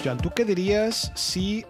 Joan, 0.00 0.18
tu 0.24 0.32
què 0.32 0.48
diries 0.48 1.10
si 1.16 1.64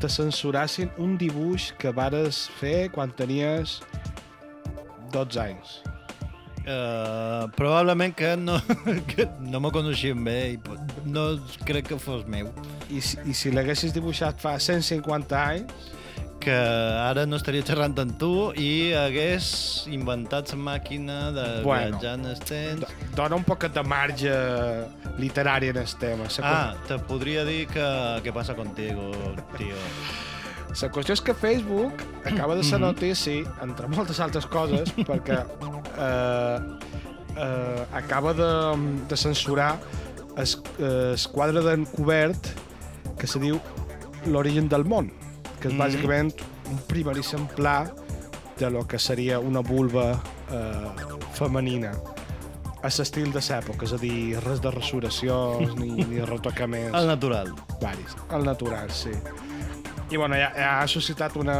te 0.00 0.08
censurassin 0.10 0.90
un 1.02 1.16
dibuix 1.20 1.72
que 1.78 1.92
vares 1.94 2.44
fer 2.60 2.90
quan 2.94 3.12
tenies 3.16 3.80
12 5.14 5.40
anys? 5.42 5.80
Uh, 6.64 7.44
probablement 7.58 8.14
que 8.16 8.36
no, 8.40 8.56
que 9.10 9.26
no 9.44 9.60
me 9.60 9.68
coneixien 9.74 10.22
bé 10.24 10.54
i 10.54 10.60
no 11.04 11.26
crec 11.68 11.90
que 11.92 11.98
fos 12.00 12.24
meu. 12.30 12.48
I 12.88 13.02
si, 13.04 13.18
i 13.28 13.34
si 13.36 13.52
l'haguessis 13.52 13.92
dibuixat 13.92 14.40
fa 14.40 14.54
150 14.56 15.36
anys, 15.36 15.90
que 16.44 16.54
ara 16.54 17.24
no 17.28 17.36
estaria 17.40 17.64
xerrant 17.64 17.94
amb 18.00 18.16
tu 18.20 18.30
i 18.60 18.92
hagués 18.96 19.46
inventat 19.92 20.50
la 20.52 20.58
màquina 20.60 21.18
de 21.36 21.46
Bueno. 21.64 21.98
viatjar 21.98 22.14
en 22.18 22.26
el 22.32 22.40
temps. 22.40 22.88
Do- 23.14 23.22
dona 23.22 23.36
un 23.36 23.44
poquet 23.44 23.72
de 23.72 23.82
marge 23.82 24.32
literari 25.18 25.68
en 25.68 25.76
el 25.76 25.94
tema. 25.96 26.24
La 26.38 26.70
Ah, 26.70 26.74
te 26.86 26.98
podria 26.98 27.44
dir 27.44 27.66
que 27.68 27.80
què 28.22 28.32
passa 28.32 28.54
contigo, 28.54 29.10
tio. 29.56 29.74
La 30.82 30.90
qüestió 30.90 31.12
és 31.14 31.20
que 31.20 31.34
Facebook 31.34 31.94
acaba 32.24 32.54
de 32.56 32.64
ser 32.64 32.78
Mhm. 32.80 32.86
notícia, 32.86 33.44
entre 33.62 33.86
moltes 33.86 34.18
altres 34.20 34.46
coses, 34.46 34.92
perquè 34.96 35.44
eh, 35.98 36.58
eh, 37.36 37.86
acaba 37.92 38.32
de, 38.34 39.04
de 39.08 39.16
censurar 39.16 39.78
el, 40.36 40.48
el 40.84 41.16
quadre 41.32 41.60
d'encobert 41.62 42.48
que 43.18 43.26
se 43.26 43.38
diu 43.38 43.60
L'origen 44.26 44.68
del 44.68 44.84
món, 44.84 45.12
que 45.60 45.68
és 45.68 45.74
Mhm. 45.74 45.78
bàsicament 45.80 46.34
un 46.70 46.78
primeríssim 46.88 47.46
pla 47.54 47.92
de 48.58 48.70
lo 48.70 48.86
que 48.86 48.98
seria 48.98 49.38
una 49.38 49.60
vulva 49.60 50.20
eh, 50.50 50.88
femenina 51.34 51.92
a 52.84 52.90
l'estil 52.98 53.30
de 53.32 53.40
l'època, 53.40 53.86
és 53.88 53.92
a 53.96 53.98
dir, 53.98 54.36
res 54.44 54.60
de 54.60 54.70
resurreccions 54.70 55.74
ni, 55.80 55.90
ni 56.04 56.20
retocaments 56.20 56.94
El 56.98 57.06
natural. 57.08 57.52
varis, 57.80 58.16
al 58.30 58.44
natural, 58.44 58.90
sí. 58.92 59.10
I 60.12 60.18
bueno, 60.20 60.36
ja, 60.36 60.50
ja 60.54 60.80
ha 60.82 60.86
suscitat 60.86 61.34
una, 61.40 61.56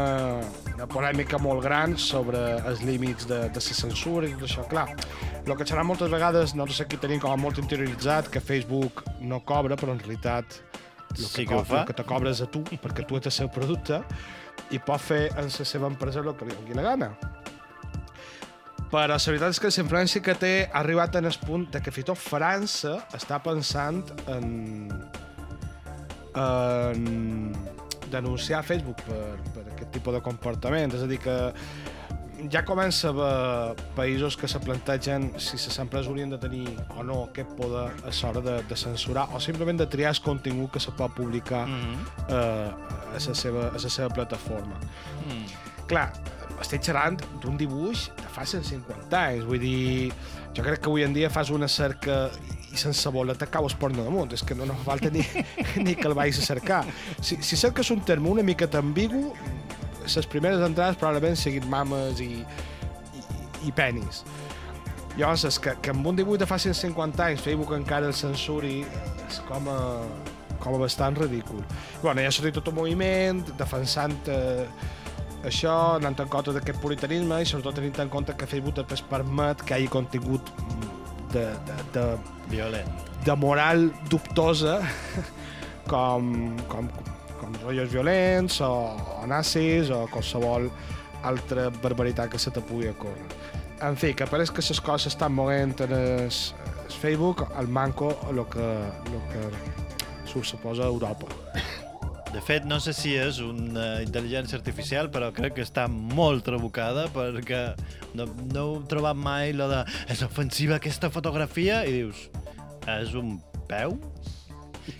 una 0.75 0.85
polèmica 0.87 1.39
molt 1.41 1.63
gran 1.65 1.97
sobre 1.97 2.37
els 2.69 2.83
límits 2.85 3.25
de, 3.27 3.39
de 3.49 3.55
la 3.57 3.61
censura 3.81 4.27
i 4.29 4.35
tot 4.37 4.45
això. 4.47 4.67
Clar, 4.69 4.85
el 5.45 5.55
que 5.57 5.65
serà 5.65 5.83
moltes 5.83 6.11
vegades, 6.13 6.53
nosaltres 6.53 6.83
aquí 6.85 6.99
tenim 7.01 7.19
com 7.23 7.33
a 7.33 7.39
molt 7.41 7.57
interioritzat 7.57 8.29
que 8.29 8.39
Facebook 8.39 9.01
no 9.19 9.41
cobra, 9.43 9.75
però 9.75 9.91
en 9.97 9.99
realitat 9.99 10.59
el 11.17 11.23
Sí 11.25 11.41
que, 11.41 11.47
que 11.49 11.55
ho 11.55 11.63
co- 11.63 11.65
fa. 11.65 11.81
el 11.81 11.87
que 11.89 11.93
te 11.97 12.03
cobra 12.05 12.29
és 12.31 12.41
a 12.45 12.47
tu, 12.51 12.61
perquè 12.83 13.05
tu 13.07 13.17
ets 13.17 13.31
el 13.31 13.33
seu 13.33 13.49
producte, 13.49 14.03
i 14.71 14.79
pot 14.79 15.01
fer 15.01 15.31
en 15.35 15.49
la 15.49 15.65
seva 15.73 15.87
empresa 15.89 16.19
el 16.21 16.35
que 16.37 16.45
li 16.45 16.53
doni 16.61 16.75
la 16.77 16.85
gana. 16.91 17.09
Però 18.91 19.07
la 19.09 19.17
veritat 19.17 19.49
és 19.55 19.59
que 19.59 19.71
la 19.71 19.83
influència 19.83 20.21
que 20.21 20.35
té 20.39 20.53
ha 20.71 20.79
arribat 20.79 21.15
en 21.19 21.25
el 21.25 21.37
punt 21.45 21.65
de 21.73 21.81
que 21.81 21.91
fins 21.91 22.05
i 22.05 22.09
tot 22.11 22.21
França 22.21 22.99
està 23.17 23.39
pensant 23.43 24.03
en, 24.31 24.91
en 26.35 27.03
denunciar 28.11 28.63
Facebook 28.63 29.01
per, 29.07 29.25
per 29.55 29.65
aquest 29.73 29.91
tipus 29.97 30.13
de 30.15 30.21
comportament. 30.21 30.93
És 30.95 31.03
a 31.03 31.09
dir, 31.09 31.19
que 31.23 31.35
ja 32.51 32.61
comença 32.67 33.09
a 33.09 33.11
haver 33.11 33.83
països 33.97 34.35
que 34.37 34.47
se 34.51 34.59
plantegen 34.61 35.31
si 35.41 35.57
les 35.57 35.79
empreses 35.81 36.09
haurien 36.11 36.29
de 36.29 36.37
tenir 36.37 36.67
o 36.95 37.03
no 37.03 37.23
aquest 37.25 37.55
poder 37.57 37.87
a 37.89 38.13
l'hora 38.21 38.41
de, 38.43 38.55
de 38.69 38.77
censurar 38.77 39.27
o 39.33 39.39
simplement 39.39 39.79
de 39.79 39.87
triar 39.87 40.11
el 40.13 40.21
contingut 40.21 40.73
que 40.75 40.79
se 40.79 40.91
pot 40.91 41.11
publicar 41.15 41.65
Mm 41.65 41.81
-hmm. 41.81 41.97
eh, 42.29 42.71
a, 43.09 43.13
la 43.13 43.35
seva, 43.35 43.69
a 43.69 43.79
la 43.81 43.89
seva 43.89 44.09
plataforma. 44.09 44.75
mm. 45.25 45.87
Clar, 45.87 46.11
estic 46.63 46.83
xerrant 46.87 47.19
d'un 47.43 47.57
dibuix 47.59 48.07
de 48.19 48.29
fa 48.31 48.45
150 48.47 49.19
anys, 49.19 49.45
vull 49.47 49.59
dir, 49.59 50.11
jo 50.55 50.63
crec 50.63 50.81
que 50.83 50.91
avui 50.91 51.03
en 51.03 51.15
dia 51.15 51.31
fas 51.33 51.51
una 51.51 51.67
cerca 51.71 52.29
i 52.75 52.79
sense 52.79 53.09
boleta 53.11 53.47
cau 53.51 53.67
el 53.69 53.75
porno 53.79 54.03
damunt, 54.03 54.33
és 54.35 54.43
que 54.43 54.55
no, 54.55 54.67
no 54.67 54.75
fa 54.81 54.91
falta 54.93 55.11
ni, 55.11 55.23
ni 55.85 55.95
que 55.95 56.07
el 56.09 56.15
vagis 56.17 56.41
a 56.43 56.47
cercar. 56.47 56.83
Si, 57.21 57.39
si 57.41 57.59
cerques 57.59 57.91
un 57.91 58.03
terme 58.07 58.29
una 58.29 58.43
mica 58.43 58.67
ambigu, 58.79 59.29
les 60.05 60.27
primeres 60.29 60.61
entrades 60.61 60.99
probablement 61.01 61.37
siguin 61.39 61.65
mames 61.71 62.19
i, 62.21 62.43
i, 63.15 63.23
i 63.69 63.71
penis. 63.75 64.23
Llavors, 65.15 65.45
és 65.47 65.57
que, 65.63 65.71
que 65.79 65.93
amb 65.95 66.07
un 66.07 66.17
dibuix 66.19 66.41
de 66.41 66.47
fa 66.49 66.59
150 66.59 67.23
anys 67.23 67.43
Facebook 67.43 67.71
encara 67.77 68.09
el 68.11 68.15
censuri 68.17 68.81
és 69.29 69.39
com 69.47 69.69
a, 69.71 69.79
com 70.59 70.75
a 70.75 70.81
bastant 70.81 71.15
ridícul. 71.21 71.63
Bueno, 72.01 72.19
ja 72.19 72.27
ha 72.27 72.35
sortit 72.35 72.57
tot 72.59 72.67
un 72.73 72.75
moviment 72.81 73.39
defensant 73.55 74.27
eh, 74.27 74.67
això, 75.47 75.73
anant 75.99 76.17
en 76.23 76.29
compte 76.31 76.53
d'aquest 76.55 76.79
puritanisme 76.81 77.41
i 77.41 77.47
sobretot 77.49 77.77
tenint 77.79 77.99
en 78.03 78.11
compte 78.13 78.35
que 78.37 78.47
Facebook 78.49 78.79
després 78.81 79.03
permet 79.09 79.61
que 79.63 79.75
hi 79.75 79.85
hagi 79.85 79.91
contingut 79.93 80.51
de, 81.33 81.45
de, 81.67 81.77
de, 81.93 82.05
Violent. 82.49 82.89
de 83.25 83.35
moral 83.35 83.89
dubtosa 84.09 84.79
com, 85.91 86.55
com, 86.71 86.89
com 87.39 87.57
rotllos 87.63 87.91
violents 87.93 88.61
o, 88.65 88.71
o 89.21 89.25
nazis 89.29 89.91
o 89.93 90.05
qualsevol 90.11 90.69
altra 91.25 91.69
barbaritat 91.81 92.29
que 92.31 92.39
se 92.39 92.51
te 92.53 92.61
pugui 92.61 92.91
ocórrer. 92.91 93.25
En 93.83 93.97
fi, 93.99 94.13
que 94.15 94.27
pareix 94.29 94.53
que 94.53 94.63
les 94.63 94.81
coses 94.81 95.13
estan 95.13 95.33
movent 95.33 95.81
en 95.83 95.91
el, 95.91 96.29
el 96.29 96.99
Facebook, 97.01 97.47
el 97.59 97.67
manco, 97.67 98.13
el 98.29 98.45
que, 98.47 98.69
lo 99.11 99.23
que 99.31 99.49
suposa 100.43 100.83
Europa. 100.83 101.27
De 102.35 102.41
fet, 102.43 102.65
no 102.67 102.81
sé 102.83 102.91
si 102.93 103.13
és 103.15 103.37
una 103.39 104.01
intel·ligència 104.03 104.57
artificial, 104.59 105.07
però 105.13 105.29
crec 105.33 105.53
que 105.55 105.63
està 105.63 105.85
molt 105.87 106.43
trabucada 106.43 107.05
perquè 107.15 107.61
no, 108.17 108.25
no 108.51 108.63
he 108.75 108.81
trobat 108.91 109.15
mai 109.15 109.53
lo 109.55 109.69
de 109.71 109.79
és 110.11 110.19
ofensiva 110.25 110.75
aquesta 110.75 111.07
fotografia 111.13 111.85
i 111.87 111.91
dius, 111.95 112.25
és 112.91 113.13
un 113.15 113.37
peu? 113.69 113.95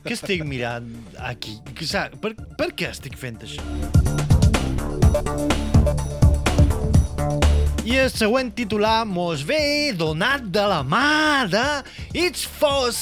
Què 0.05 0.13
estic 0.15 0.45
mirant 0.47 0.87
aquí? 1.21 1.57
Sa- 1.85 2.07
Per, 2.23 2.31
per 2.57 2.69
què 2.73 2.87
estic 2.95 3.17
fent 3.19 3.37
això? 3.43 3.61
I 7.85 7.99
el 8.01 8.09
següent 8.09 8.49
titular 8.57 9.03
mos 9.05 9.43
ve 9.45 9.91
donat 9.93 10.41
de 10.55 10.63
la 10.71 10.81
mà 10.87 11.45
de 11.51 11.67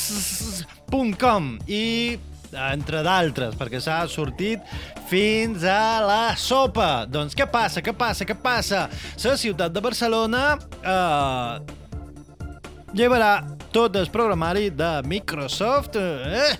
itsfos.com 0.04 1.54
i 1.70 2.18
entre 2.53 3.03
d'altres, 3.05 3.55
perquè 3.60 3.81
s'ha 3.83 4.01
sortit 4.12 4.63
fins 5.10 5.63
a 5.67 6.01
la 6.05 6.24
sopa. 6.39 7.05
Doncs 7.10 7.36
què 7.38 7.48
passa, 7.51 7.81
què 7.86 7.93
passa, 7.98 8.25
què 8.25 8.36
passa? 8.39 8.88
La 9.24 9.38
ciutat 9.39 9.74
de 9.74 9.81
Barcelona 9.83 10.43
eh, 10.83 11.79
llevarà 12.93 13.33
tot 13.74 13.95
el 13.98 14.05
programari 14.13 14.67
de 14.69 14.89
Microsoft 15.10 15.95
eh, 15.98 16.51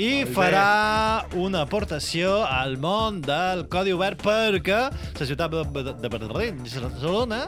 i 0.00 0.22
Molt 0.22 0.30
bé. 0.30 0.32
farà 0.32 1.26
una 1.36 1.60
aportació 1.66 2.38
al 2.48 2.78
món 2.80 3.20
del 3.24 3.66
codi 3.68 3.92
obert 3.92 4.22
perquè 4.24 4.80
la 4.88 5.28
ciutat 5.28 5.52
de 6.00 6.08
Barcelona 6.08 7.42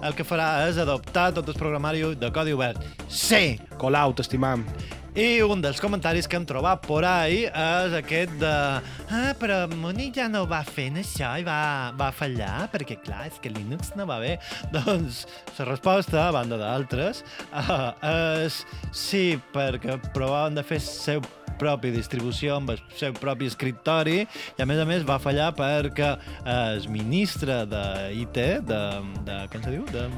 el 0.00 0.16
que 0.16 0.24
farà 0.24 0.48
és 0.70 0.80
adoptar 0.80 1.34
tot 1.36 1.52
el 1.52 1.60
programari 1.60 2.00
de 2.16 2.32
codi 2.32 2.56
obert. 2.56 2.80
Sí, 3.12 3.58
Colau, 3.76 4.16
t'estimam. 4.16 4.64
I 5.12 5.42
un 5.44 5.60
dels 5.60 5.76
comentaris 5.76 6.24
que 6.24 6.38
hem 6.38 6.44
trobat 6.48 6.86
por 6.86 7.04
ahí 7.04 7.42
és 7.44 7.96
aquest 7.98 8.32
de 8.40 8.52
ah, 9.12 9.34
però 9.36 9.66
Moni 9.68 10.06
ja 10.14 10.24
no 10.32 10.46
va 10.48 10.62
fent 10.64 10.96
això 11.02 11.34
i 11.36 11.44
va, 11.44 11.92
va 11.98 12.08
fallar, 12.16 12.70
perquè 12.72 12.96
clar, 13.04 13.26
és 13.28 13.36
que 13.42 13.52
Linux 13.52 13.92
no 13.98 14.06
va 14.08 14.16
bé. 14.22 14.38
Doncs 14.74 15.26
la 15.58 15.68
resposta, 15.68 16.24
a 16.24 16.32
banda 16.32 16.56
d'altres, 16.60 17.20
uh, 17.52 17.92
és 18.40 18.62
sí, 18.88 19.36
perquè 19.52 19.98
provaven 20.16 20.56
de 20.56 20.64
fer 20.64 20.80
seu 20.80 21.20
propi 21.62 21.94
distribució 21.94 22.58
amb 22.58 22.74
el 22.74 22.82
seu 22.98 23.14
propi 23.16 23.48
escriptori 23.50 24.22
i 24.22 24.62
a 24.62 24.68
més 24.68 24.82
a 24.82 24.88
més 24.88 25.06
va 25.08 25.20
fallar 25.22 25.52
perquè 25.58 26.14
el 26.52 26.88
ministre 26.92 27.62
de 27.70 27.84
IT, 28.24 28.38
de, 28.68 28.82
de 29.26 29.42
com 29.52 29.64
se 29.64 29.76
diu? 29.78 29.86
De, 29.94 30.08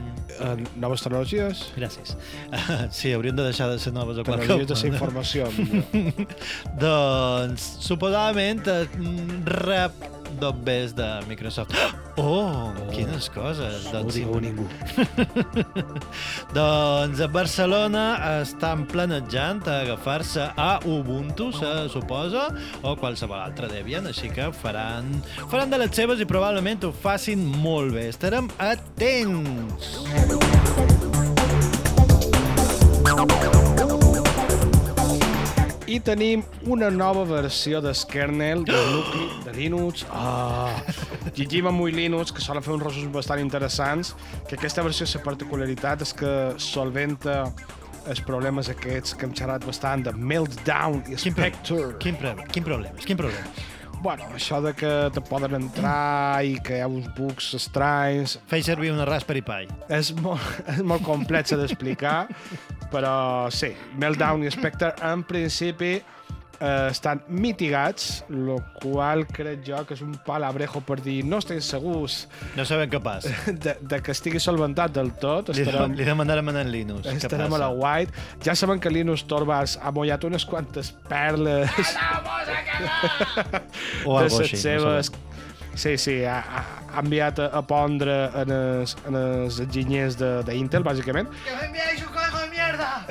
Eh, 0.40 0.64
noves 0.80 1.02
tecnologies? 1.04 1.60
Gràcies. 1.76 2.16
Uh, 2.50 2.86
sí, 2.98 3.12
hauríem 3.14 3.36
de 3.36 3.46
deixar 3.46 3.68
de 3.70 3.78
ser 3.78 3.92
noves 3.94 4.18
o 4.18 4.24
qualque 4.26 4.46
Tecnologies 4.48 4.82
de 4.82 4.88
la 4.88 4.94
informació. 4.96 5.46
doncs, 6.84 7.68
suposadament, 7.84 8.66
eh, 8.66 8.88
re, 10.24 10.36
dobbers 10.40 10.94
de 10.94 11.08
Microsoft. 11.28 11.74
Oh, 12.16 12.70
quines 12.92 13.26
coses. 13.34 13.88
No 13.90 13.98
ho 13.98 14.02
Doncs, 14.04 14.14
diu 14.14 14.36
ningú. 14.38 14.68
doncs 16.54 17.18
a 17.18 17.26
Barcelona 17.26 18.04
estan 18.36 18.84
planejant 18.86 19.66
agafar-se 19.66 20.46
a 20.54 20.78
Ubuntu, 20.86 21.50
se 21.58 21.72
suposa, 21.90 22.46
o 22.86 22.94
qualsevol 23.00 23.42
altre 23.42 23.66
Debian, 23.72 24.06
així 24.06 24.30
que 24.30 24.46
faran, 24.54 25.10
faran 25.50 25.74
de 25.74 25.82
les 25.82 25.90
seves 25.90 26.22
i 26.22 26.28
probablement 26.30 26.86
ho 26.86 26.94
facin 26.94 27.42
molt 27.42 27.90
bé. 27.98 28.06
Estarem 28.14 28.46
atents! 28.62 29.90
I 35.94 36.00
tenim 36.02 36.40
una 36.74 36.88
nova 36.90 37.22
versió 37.22 37.78
d'Skernel 37.78 38.64
del 38.66 38.86
nucli 38.90 39.26
de 39.44 39.52
Linux. 39.54 40.02
Ah, 40.10 40.80
llegim 41.36 41.68
amb 41.70 41.84
Linux, 41.86 42.32
que 42.34 42.42
solen 42.42 42.64
fer 42.66 42.72
uns 42.74 42.82
resums 42.82 43.12
bastant 43.14 43.38
interessants, 43.38 44.10
que 44.48 44.56
aquesta 44.58 44.82
versió, 44.82 45.06
la 45.14 45.22
particularitat 45.22 46.02
és 46.02 46.10
que 46.18 46.32
solventa 46.58 47.44
els 48.10 48.24
problemes 48.26 48.72
aquests 48.72 49.14
que 49.14 49.28
hem 49.28 49.36
xerrat 49.38 49.62
bastant 49.68 50.02
de 50.08 50.16
Meltdown 50.18 51.04
i 51.06 51.14
Quin, 51.14 51.30
pro 51.30 51.46
Spectre. 51.46 51.78
quin, 52.02 52.18
pro 52.18 52.34
quin 52.50 52.66
problemes? 52.66 53.06
Quin 53.06 53.20
problemes? 53.22 53.64
Bueno, 54.04 54.26
això 54.36 54.58
de 54.60 54.74
que 54.76 54.90
te 55.14 55.20
poden 55.24 55.54
entrar 55.56 56.44
i 56.44 56.58
que 56.60 56.76
hi 56.76 56.82
ha 56.84 56.88
uns 56.90 57.06
bugs 57.16 57.54
estranys, 57.56 58.34
Feia 58.50 58.66
servir 58.66 58.90
una 58.92 59.06
Raspberry 59.08 59.40
Pi. 59.40 59.64
és 59.88 60.10
molt, 60.18 60.42
és 60.74 60.82
molt 60.84 61.06
complex 61.06 61.54
d'explicar, 61.56 62.26
però 62.94 63.50
sí, 63.50 63.72
Meltdown 63.98 64.44
i 64.46 64.50
Spectre 64.54 64.92
en 65.02 65.24
principi 65.26 65.96
eh, 65.98 66.88
estan 66.90 67.24
mitigats, 67.34 68.22
el 68.30 68.54
qual 68.80 69.24
crec 69.26 69.64
jo 69.66 69.80
que 69.88 69.96
és 69.98 70.02
un 70.06 70.14
palabrejo 70.26 70.80
per 70.86 71.00
dir 71.02 71.18
no 71.26 71.40
estem 71.42 71.58
segurs 71.64 72.20
No 72.54 72.62
sabem 72.68 72.88
què 72.92 73.00
passa. 73.02 73.32
de, 73.66 73.74
de 73.82 73.98
que 74.04 74.14
estigui 74.14 74.38
solventat 74.42 74.94
del 74.94 75.10
tot. 75.20 75.50
Li, 75.50 75.64
Estarem, 75.66 75.96
li 75.98 76.06
demanarem 76.06 76.48
a 76.54 76.56
en 76.62 76.70
Linux. 76.72 77.08
què 77.10 77.16
estarem 77.18 77.52
a 77.58 77.62
la 77.66 77.70
white. 77.74 78.14
Ja 78.46 78.54
saben 78.54 78.78
que 78.80 78.92
Linus 78.94 79.26
Torvalds 79.26 79.76
ha 79.82 79.90
mullat 79.92 80.24
unes 80.30 80.46
quantes 80.46 80.94
perles 81.10 81.70
O 84.06 84.18
de 84.20 84.24
algo 84.24 84.38
les 84.38 84.40
així. 84.40 84.56
seves... 84.56 85.10
No 85.12 85.32
Sí, 85.74 85.96
sí, 85.98 86.12
ha, 86.22 86.36
ha, 86.38 87.00
enviat 87.00 87.40
a, 87.42 87.48
a 87.58 87.60
pondre 87.66 88.12
en 88.38 88.50
els, 88.54 88.92
en 89.08 89.16
els 89.18 89.56
enginyers 89.64 90.14
de- 90.20 90.44
d'Intel, 90.46 90.84
bàsicament. 90.86 91.26
¡Que 91.42 91.50
me 91.58 91.64
enviáis 91.66 92.04
un 92.06 92.12
mierda! 92.74 93.06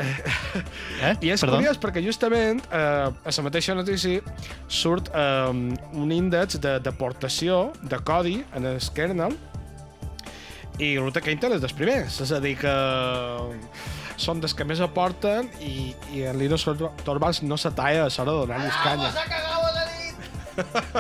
eh? 1.02 1.16
I 1.22 1.32
és 1.34 1.42
Perdó? 1.44 1.58
curiós 1.58 1.80
perquè 1.82 2.04
justament 2.04 2.62
eh, 2.70 3.10
a 3.12 3.34
la 3.38 3.46
mateixa 3.48 3.76
notícia 3.78 4.22
surt 4.68 5.10
eh, 5.14 5.50
un 5.94 6.12
índex 6.12 6.60
de 6.64 6.78
deportació 6.84 7.72
de 7.82 8.00
codi 8.04 8.42
en 8.56 8.68
el 8.70 8.80
kernel 8.94 9.36
i 10.80 10.96
resulta 10.98 11.22
que 11.22 11.34
Intel 11.36 11.54
és 11.54 11.62
dels 11.62 11.76
primers, 11.78 12.16
és 12.24 12.32
a 12.34 12.40
dir 12.42 12.56
que 12.58 12.72
són 14.18 14.42
dels 14.42 14.56
que 14.58 14.66
més 14.66 14.82
aporten 14.82 15.50
i, 15.62 15.94
i 16.14 16.24
en 16.30 16.40
Linus 16.42 16.66
Torvalds 17.06 17.44
no 17.46 17.58
se 17.62 17.70
talla 17.78 18.08
a 18.08 18.10
l'hora 18.10 18.32
de 18.32 18.40
donar-los 18.40 18.80
canya. 18.82 19.12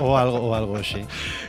O 0.01 0.15
algo, 0.17 0.39
o 0.49 0.53
algo 0.55 0.77
així. 0.79 1.03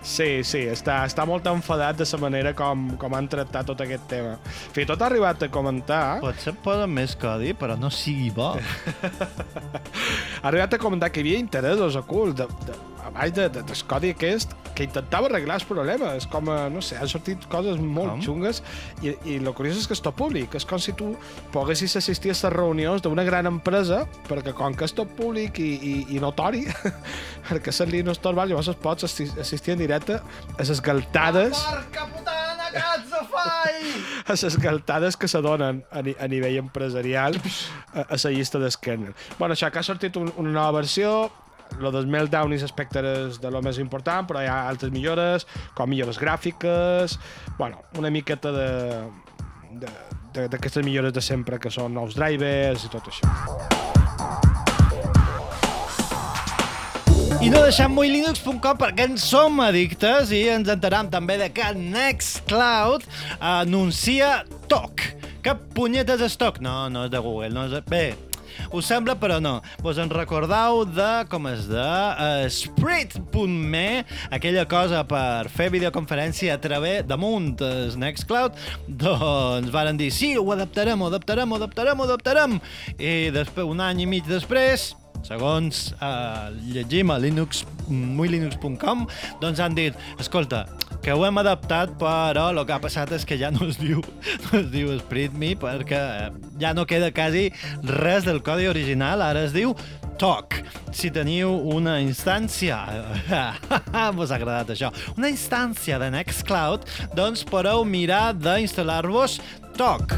Sí, 0.04 0.42
sí, 0.46 0.64
està, 0.70 1.00
està 1.08 1.24
molt 1.28 1.46
enfadat 1.50 1.98
de 2.00 2.06
la 2.10 2.20
manera 2.22 2.54
com, 2.56 2.86
com 3.00 3.16
han 3.16 3.28
tractat 3.30 3.66
tot 3.70 3.80
aquest 3.84 4.06
tema. 4.10 4.36
Fins 4.46 4.84
i 4.84 4.88
tot 4.90 5.02
ha 5.02 5.08
arribat 5.08 5.46
a 5.46 5.50
comentar... 5.52 6.02
Potser 6.24 6.54
posen 6.64 6.92
més 6.94 7.16
codi, 7.20 7.54
però 7.58 7.78
no 7.80 7.90
sigui 7.92 8.30
bo. 8.34 8.52
ha 10.42 10.46
arribat 10.50 10.76
a 10.76 10.82
comentar 10.82 11.10
que 11.10 11.22
hi 11.22 11.26
havia 11.26 11.42
interessos 11.42 11.96
ocults 12.00 12.42
de, 12.42 12.48
de, 12.68 12.78
a 13.04 13.10
baix 13.12 13.32
de, 13.36 13.48
de, 13.52 13.62
del 13.62 13.82
codi 13.90 14.10
aquest 14.14 14.54
que 14.74 14.82
intentava 14.88 15.28
arreglar 15.28 15.60
els 15.60 15.64
problemes. 15.68 16.24
Com, 16.26 16.48
a, 16.50 16.64
no 16.72 16.80
sé, 16.82 16.96
han 16.98 17.06
sortit 17.10 17.44
coses 17.52 17.78
molt 17.78 18.10
Com? 18.16 18.22
xungues 18.24 18.62
i, 19.06 19.12
i 19.28 19.36
el 19.38 19.50
curiós 19.54 19.76
és 19.78 19.86
que 19.86 19.94
és 19.94 20.02
tot 20.02 20.16
públic. 20.18 20.56
És 20.58 20.66
com 20.66 20.80
si 20.82 20.94
tu 20.98 21.12
poguessis 21.54 21.94
assistir 22.00 22.32
a 22.32 22.34
les 22.34 22.42
reunions 22.54 23.04
d'una 23.04 23.22
gran 23.28 23.46
empresa 23.46 24.02
perquè 24.28 24.54
com 24.56 24.74
que 24.74 24.88
és 24.88 24.96
tot 24.96 25.12
públic 25.18 25.60
i, 25.62 25.68
i, 25.78 25.94
i 26.16 26.22
notori, 26.22 26.64
perquè 27.48 27.70
és 27.70 27.80
Linux 27.92 28.18
Torvald, 28.24 28.50
llavors 28.50 28.72
es 28.72 28.80
pots 28.82 29.06
assi- 29.06 29.30
assistir 29.40 29.76
en 29.76 29.84
directe 29.84 30.18
a 30.18 30.64
les 30.66 30.82
galtades 30.82 31.54
Porca 31.60 32.08
putana, 32.10 32.70
a 34.26 34.32
les 34.34 34.58
galtades 34.58 35.16
que 35.16 35.28
se 35.28 35.40
donen 35.44 35.84
a, 35.92 36.02
ni 36.02 36.16
a 36.18 36.26
nivell 36.28 36.56
empresarial 36.64 37.38
a, 37.94 38.00
a 38.08 38.16
la 38.24 38.30
llista 38.34 38.58
d'Skernel. 38.58 39.14
Bueno, 39.38 39.54
això 39.54 39.70
que 39.70 39.78
ha 39.78 39.86
sortit 39.86 40.16
un, 40.18 40.32
una 40.40 40.50
nova 40.50 40.80
versió, 40.80 41.30
lo 41.80 41.90
dels 41.94 42.06
Meltdown 42.06 42.52
i 42.54 42.60
és 42.60 43.40
de 43.40 43.50
lo 43.50 43.62
més 43.62 43.78
important, 43.78 44.26
però 44.26 44.42
hi 44.42 44.48
ha 44.48 44.68
altres 44.68 44.92
millores, 44.92 45.46
com 45.74 45.88
millores 45.90 46.18
gràfiques, 46.18 47.18
bueno, 47.58 47.82
una 47.98 48.10
miqueta 48.10 48.52
de 48.52 48.68
d'aquestes 50.34 50.84
millores 50.84 51.12
de 51.14 51.22
sempre, 51.22 51.60
que 51.62 51.70
són 51.70 51.94
nous 51.94 52.14
drivers 52.18 52.84
i 52.86 52.90
tot 52.90 53.06
això. 53.10 53.30
I 57.44 57.50
no 57.52 57.60
deixem 57.60 57.92
moilinux.com 57.92 58.78
perquè 58.80 59.04
en 59.04 59.18
som 59.20 59.58
addictes 59.60 60.30
i 60.32 60.46
ens 60.48 60.70
enteram 60.72 61.10
també 61.12 61.36
de 61.36 61.50
que 61.52 61.66
Nextcloud 61.76 63.04
anuncia 63.44 64.38
TOC. 64.70 65.04
Que 65.44 65.52
punyetes 65.76 66.22
és 66.24 66.38
TOC? 66.40 66.62
No, 66.64 66.86
no 66.88 67.04
és 67.04 67.12
de 67.12 67.20
Google. 67.20 67.52
No 67.52 67.66
és 67.68 67.74
de... 67.76 67.82
Bé, 67.90 68.04
us 68.72 68.88
sembla, 68.90 69.16
però 69.20 69.40
no. 69.42 69.56
Vos 69.84 69.98
en 70.02 70.12
recordeu 70.12 70.84
de, 70.88 71.10
com 71.30 71.48
és 71.50 71.68
de, 71.70 71.84
uh, 71.84 72.46
Sprit.me, 72.50 73.86
aquella 74.34 74.66
cosa 74.70 75.04
per 75.08 75.50
fer 75.52 75.70
videoconferència 75.74 76.56
a 76.56 76.60
través 76.62 77.04
damunt 77.08 77.54
del 77.60 77.94
Nextcloud? 78.00 78.58
Doncs 78.88 79.72
varen 79.74 80.00
dir, 80.00 80.10
sí, 80.14 80.34
ho 80.38 80.46
adaptarem, 80.54 81.00
ho 81.00 81.12
adaptarem, 81.12 81.50
ho 81.50 81.62
adaptarem, 81.62 82.00
ho 82.00 82.08
adaptarem. 82.08 82.60
I 82.98 83.14
després, 83.34 83.68
un 83.68 83.82
any 83.84 84.04
i 84.04 84.10
mig 84.10 84.28
després, 84.28 84.92
segons 85.24 85.86
eh, 85.94 86.48
llegim 86.74 87.12
a 87.12 87.18
linux, 87.20 87.64
muylinux.com, 87.88 89.06
doncs 89.40 89.62
han 89.62 89.76
dit, 89.76 89.96
escolta, 90.20 90.64
que 91.04 91.12
ho 91.12 91.24
hem 91.26 91.36
adaptat, 91.36 91.90
però 92.00 92.46
el 92.48 92.62
que 92.64 92.72
ha 92.72 92.80
passat 92.80 93.10
és 93.12 93.26
que 93.28 93.36
ja 93.36 93.50
no 93.52 93.66
es 93.68 93.76
diu, 93.76 94.00
no 94.46 94.60
es 94.62 94.70
diu 94.72 94.94
SpritMe, 95.02 95.52
perquè 95.60 95.98
eh, 96.00 96.30
ja 96.62 96.72
no 96.72 96.86
queda 96.88 97.10
quasi 97.12 97.50
res 97.84 98.24
del 98.24 98.40
codi 98.44 98.70
original, 98.70 99.20
ara 99.20 99.42
es 99.44 99.52
diu 99.52 99.74
TOC. 100.16 100.56
Si 100.96 101.10
teniu 101.12 101.52
una 101.74 101.98
instància, 102.00 102.78
vos 104.16 104.32
ha 104.32 104.38
agradat 104.38 104.72
això, 104.72 104.88
una 105.18 105.28
instància 105.28 106.00
de 106.00 106.08
Nextcloud, 106.14 106.88
doncs 107.18 107.44
podeu 107.52 107.84
mirar 107.84 108.32
d'instal·lar-vos 108.38 109.36
TOC. 109.76 110.16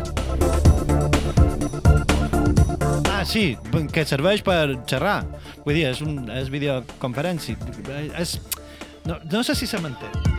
Ah, 3.11 3.25
sí, 3.27 3.57
que 3.91 4.07
serveix 4.07 4.47
per 4.47 4.77
xerrar. 4.87 5.19
Vull 5.67 5.81
dir, 5.81 5.89
és, 5.91 6.07
un, 6.07 6.29
és 6.31 6.53
videoconferència. 6.53 7.59
És... 8.15 8.39
No, 9.07 9.19
no 9.33 9.47
sé 9.47 9.59
si 9.59 9.67
se 9.71 9.83
m'entén. 9.83 10.36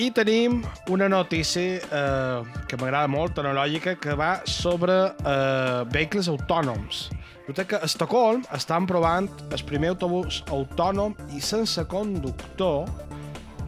I 0.00 0.08
tenim 0.16 0.62
una 0.88 1.10
notícia 1.12 1.76
eh, 1.76 2.42
que 2.64 2.76
m'agrada 2.80 3.08
molt, 3.12 3.34
tecnològica, 3.36 3.98
que 4.00 4.14
va 4.16 4.30
sobre 4.48 4.94
eh, 5.12 5.82
vehicles 5.92 6.30
autònoms. 6.32 7.02
Resulta 7.42 7.66
que 7.68 7.76
a 7.76 7.84
Estocolm 7.84 8.46
estan 8.56 8.86
provant 8.88 9.28
el 9.52 9.64
primer 9.68 9.90
autobús 9.92 10.38
autònom 10.56 11.12
i 11.36 11.42
sense 11.44 11.84
conductor, 11.90 12.88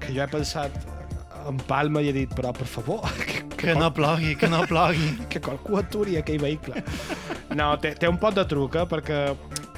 que 0.01 0.15
jo 0.15 0.23
he 0.25 0.29
pensat 0.33 0.79
en 1.51 1.61
Palma 1.69 2.01
i 2.01 2.09
he 2.09 2.17
dit, 2.17 2.33
però 2.33 2.55
per 2.57 2.71
favor, 2.71 3.05
que, 3.29 3.45
Que 3.67 3.77
no 3.77 3.93
plogui, 3.93 4.33
que 4.41 4.49
no 4.49 4.63
plogui. 4.65 5.11
que 5.31 5.45
qualcú 5.45 5.77
aturi 5.83 6.17
aquell 6.17 6.41
vehicle. 6.41 6.81
No, 7.53 7.75
té, 7.77 7.93
té 7.93 8.09
un 8.09 8.17
pot 8.17 8.41
de 8.41 8.47
truc, 8.49 8.81
eh, 8.81 8.89
perquè 8.89 9.21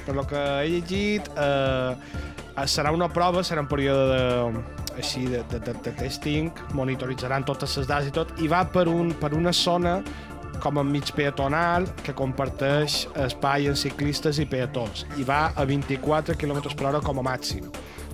per 0.05 0.15
lo 0.15 0.23
que 0.23 0.39
he 0.61 0.71
llegit 0.71 1.27
eh, 1.35 1.91
serà 2.63 2.95
una 2.95 3.11
prova, 3.11 3.43
serà 3.43 3.65
un 3.65 3.67
període 3.67 4.07
de, 4.13 4.84
així 4.97 5.25
de, 5.27 5.43
de, 5.51 5.59
de, 5.59 5.73
de 5.85 5.93
testing, 5.99 6.51
monitoritzaran 6.77 7.45
totes 7.47 7.77
les 7.79 7.89
dades 7.89 8.09
i 8.11 8.15
tot, 8.15 8.31
i 8.41 8.49
va 8.51 8.63
per, 8.71 8.87
un, 8.91 9.13
per 9.19 9.33
una 9.37 9.53
zona 9.53 9.99
com 10.63 10.79
a 10.79 10.83
mig 10.87 11.11
peatonal 11.15 11.87
que 12.03 12.15
comparteix 12.15 13.05
espai 13.25 13.67
en 13.69 13.75
ciclistes 13.79 14.39
i 14.39 14.45
peatons 14.49 15.03
i 15.19 15.27
va 15.27 15.49
a 15.55 15.65
24 15.67 16.37
km 16.39 16.61
per 16.71 16.89
hora 16.89 17.01
com 17.03 17.19
a 17.19 17.25
màxim. 17.25 17.67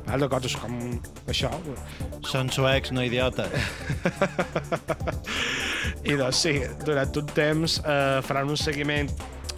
Val? 0.07 0.23
De 0.23 0.29
coses 0.31 0.55
com 0.57 0.77
això. 1.29 1.51
Són 2.27 2.49
suecs, 2.51 2.91
no 2.91 3.03
idiotes. 3.05 3.53
I 6.09 6.17
doncs 6.17 6.41
sí, 6.41 6.55
durant 6.85 7.13
un 7.21 7.29
temps 7.35 7.77
eh, 7.85 8.19
faran 8.25 8.49
un 8.49 8.57
seguiment 8.57 9.11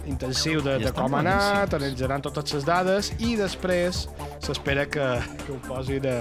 intensiu 0.04 0.60
de, 0.60 0.76
de 0.82 0.92
com 0.92 1.14
ha 1.16 1.22
anat, 1.24 1.74
analitzaran 1.78 2.24
totes 2.24 2.52
les 2.52 2.66
dades 2.68 3.08
i 3.24 3.34
després 3.40 4.04
s'espera 4.44 4.84
que, 4.84 5.06
que 5.46 5.54
ho 5.54 5.60
posin 5.64 6.04
a, 6.10 6.18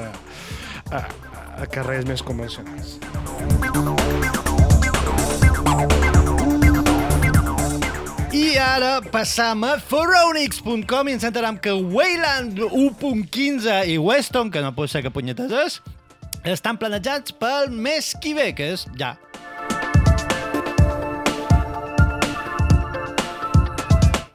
a, 0.93 1.03
a 1.57 1.67
carrers 1.71 2.05
més 2.07 2.21
convencionals. 2.25 2.97
I 8.33 8.45
ara 8.61 8.95
passam 9.13 9.65
a 9.67 9.75
foronix.com 9.81 11.09
i 11.09 11.17
ens 11.17 11.25
enteram 11.27 11.57
que 11.61 11.73
Wayland 11.73 12.61
1.15 12.69 13.81
i 13.89 13.99
Weston, 14.01 14.53
que 14.53 14.61
no 14.61 14.73
pot 14.77 14.91
ser 14.93 15.03
que 15.05 15.13
punyetes 15.13 15.53
és, 15.63 15.81
estan 16.55 16.79
planejats 16.81 17.35
pel 17.39 17.69
mes 17.71 18.13
que 18.21 18.33
ve, 18.37 18.51
que 18.57 18.73
és 18.75 18.87
ja. 18.99 19.15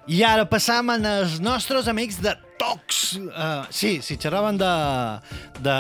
I 0.09 0.23
ara 0.25 0.47
passam 0.49 0.89
als 0.95 1.37
nostres 1.45 1.89
amics 1.91 2.23
de 2.25 2.33
Tox. 2.59 3.17
Uh, 3.17 3.65
sí, 3.71 4.03
si 4.03 4.17
xerraven 4.19 4.59
de, 4.59 4.73
de, 5.63 5.77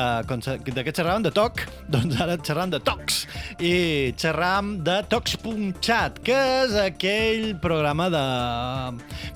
de 0.70 0.84
què 0.86 0.94
xerraven? 0.94 1.26
De 1.26 1.32
Toc, 1.34 1.64
doncs 1.92 2.18
ara 2.22 2.38
xerram 2.38 2.70
de 2.70 2.80
Tox. 2.80 3.24
I 3.58 4.14
xerram 4.16 4.76
de 4.86 5.00
Tox.chat, 5.10 6.22
que 6.24 6.36
és 6.62 6.76
aquell 6.80 7.50
programa 7.60 8.08
de 8.14 8.24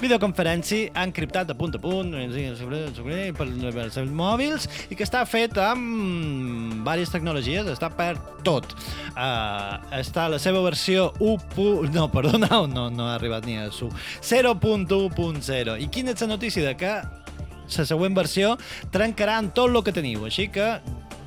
videoconferència 0.00 0.92
encriptat 1.02 1.50
de 1.50 1.56
punt 1.58 1.74
a 1.76 1.82
punt 1.82 2.14
per 2.14 3.48
els 3.48 3.98
mòbils 4.12 4.68
i 4.88 4.98
que 4.98 5.04
està 5.06 5.24
fet 5.28 5.58
amb 5.58 6.78
diverses 6.78 7.12
tecnologies, 7.12 7.66
està 7.72 7.90
per 7.90 8.14
tot. 8.46 8.76
Uh, 9.12 9.78
està 9.98 10.28
la 10.30 10.38
seva 10.42 10.62
versió 10.64 11.10
1. 11.18 11.90
No, 11.92 12.06
perdona, 12.12 12.62
no, 12.76 12.88
no 12.90 13.08
ha 13.10 13.16
arribat 13.16 13.46
ni 13.48 13.58
a 13.58 13.70
su 13.74 13.90
0.1.0. 14.22 15.76
I 15.82 15.90
quina 15.92 16.14
és 16.14 16.24
la 16.24 16.32
notícia 16.34 16.64
de 16.66 16.76
que 16.78 16.94
la 17.66 17.86
següent 17.88 18.16
versió 18.16 18.56
trencaran 18.94 19.52
tot 19.56 19.70
el 19.70 19.82
que 19.84 19.94
teniu, 19.94 20.26
així 20.28 20.48
que 20.52 20.74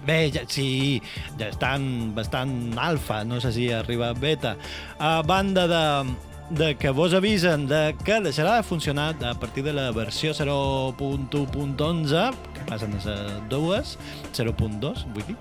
Bé, 0.05 0.29
ja, 0.29 0.43
sí, 0.45 1.01
ja 1.39 1.47
estan 1.49 2.13
bastant 2.13 2.77
alfa, 2.77 3.23
no 3.25 3.39
sé 3.41 3.49
si 3.55 3.71
arriba 3.73 4.11
beta. 4.13 4.53
A 5.01 5.23
banda 5.25 5.65
de, 5.65 6.13
de 6.61 6.75
que 6.77 6.91
vos 6.93 7.15
avisen 7.17 7.65
de 7.65 7.95
que 8.05 8.19
deixarà 8.21 8.57
de 8.57 8.63
funcionar 8.63 9.15
a 9.25 9.33
partir 9.33 9.63
de 9.65 9.73
la 9.73 9.89
versió 9.91 10.31
0.1.11, 10.37 12.33
que 12.53 12.67
passen 12.69 12.93
a 12.93 13.01
ser 13.01 13.17
dues, 13.49 13.97
0.2, 14.37 15.07
vull 15.15 15.25
dir, 15.25 15.37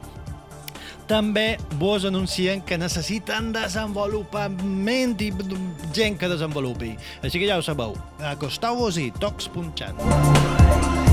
també 1.11 1.59
vos 1.81 2.07
anuncien 2.09 2.62
que 2.64 2.79
necessiten 2.81 3.53
desenvolupament 3.55 5.17
i 5.21 5.31
gent 5.95 6.19
que 6.19 6.31
desenvolupi. 6.33 6.95
Així 7.23 7.40
que 7.40 7.49
ja 7.51 7.61
ho 7.61 7.64
sabeu. 7.64 7.97
Acosteu-vos-hi, 8.35 9.11
tocs.chat. 9.21 10.05
I 10.05 11.04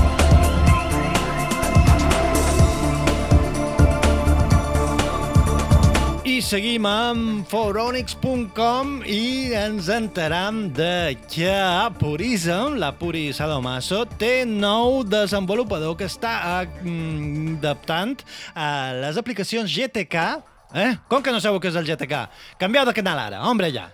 seguim 6.42 6.86
amb 6.88 7.46
foronix.com 7.50 8.90
i 9.06 9.52
ens 9.54 9.86
enteram 9.92 10.64
de 10.74 11.14
que 11.30 11.54
Purism, 12.00 12.74
la 12.82 12.90
Puri 12.98 13.30
Sadomaso, 13.36 14.02
té 14.18 14.42
nou 14.48 15.02
desenvolupador 15.06 15.94
que 16.00 16.08
està 16.10 16.34
mm, 16.82 17.60
adaptant 17.60 18.16
a 18.58 18.68
les 18.98 19.20
aplicacions 19.20 19.70
GTK. 19.70 20.26
Eh? 20.74 20.90
Com 21.08 21.22
que 21.22 21.34
no 21.34 21.40
sabeu 21.40 21.62
què 21.62 21.70
és 21.70 21.78
el 21.78 21.86
GTK? 21.86 22.26
Canvieu 22.60 22.88
de 22.88 22.96
canal 22.96 23.22
ara, 23.28 23.44
hombre, 23.46 23.70
ja. 23.74 23.88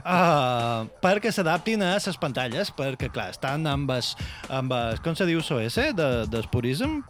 Uh, 0.00 0.88
perquè 1.04 1.32
s'adaptin 1.34 1.82
a 1.84 1.96
les 1.98 2.20
pantalles, 2.22 2.72
perquè, 2.72 3.10
clar, 3.12 3.30
estan 3.34 3.66
amb 3.68 3.90
es, 3.98 4.14
amb 4.48 4.72
es, 4.78 5.02
com 5.04 5.18
se 5.18 5.28
diu 5.28 5.42
SOS, 5.44 5.80
de, 5.98 6.10
del 6.30 6.48
Purism? 6.52 7.00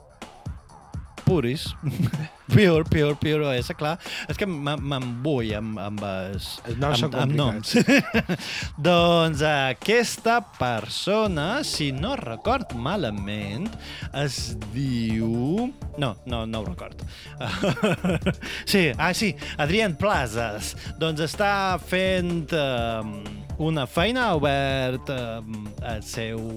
Puris. 1.31 1.69
pure, 2.51 2.83
pure, 2.91 3.15
pure 3.15 3.45
OS, 3.47 3.71
clar. 3.79 3.93
És 4.27 4.39
que 4.39 4.49
m'embull 4.51 5.53
amb, 5.55 5.79
amb, 5.79 6.03
es, 6.35 6.49
no 6.81 6.91
amb, 6.91 7.15
amb 7.23 7.37
noms. 7.39 7.77
doncs 8.89 9.45
aquesta 9.47 10.41
persona, 10.59 11.63
si 11.63 11.93
no 11.95 12.17
record 12.19 12.75
malament, 12.75 13.71
es 14.25 14.57
diu... 14.75 15.71
No, 16.03 16.17
no, 16.27 16.43
no 16.51 16.65
ho 16.65 16.67
record. 16.67 17.07
sí, 18.73 18.89
ah, 18.99 19.13
sí, 19.15 19.37
Adrián 19.63 19.95
Plazas. 20.01 20.75
Doncs 20.99 21.23
està 21.31 21.53
fent 21.79 22.51
um, 22.59 23.19
una 23.71 23.87
feina, 23.87 24.33
ha 24.33 24.39
obert 24.41 25.15
um, 25.15 25.67
el 25.95 26.03
seu 26.03 26.49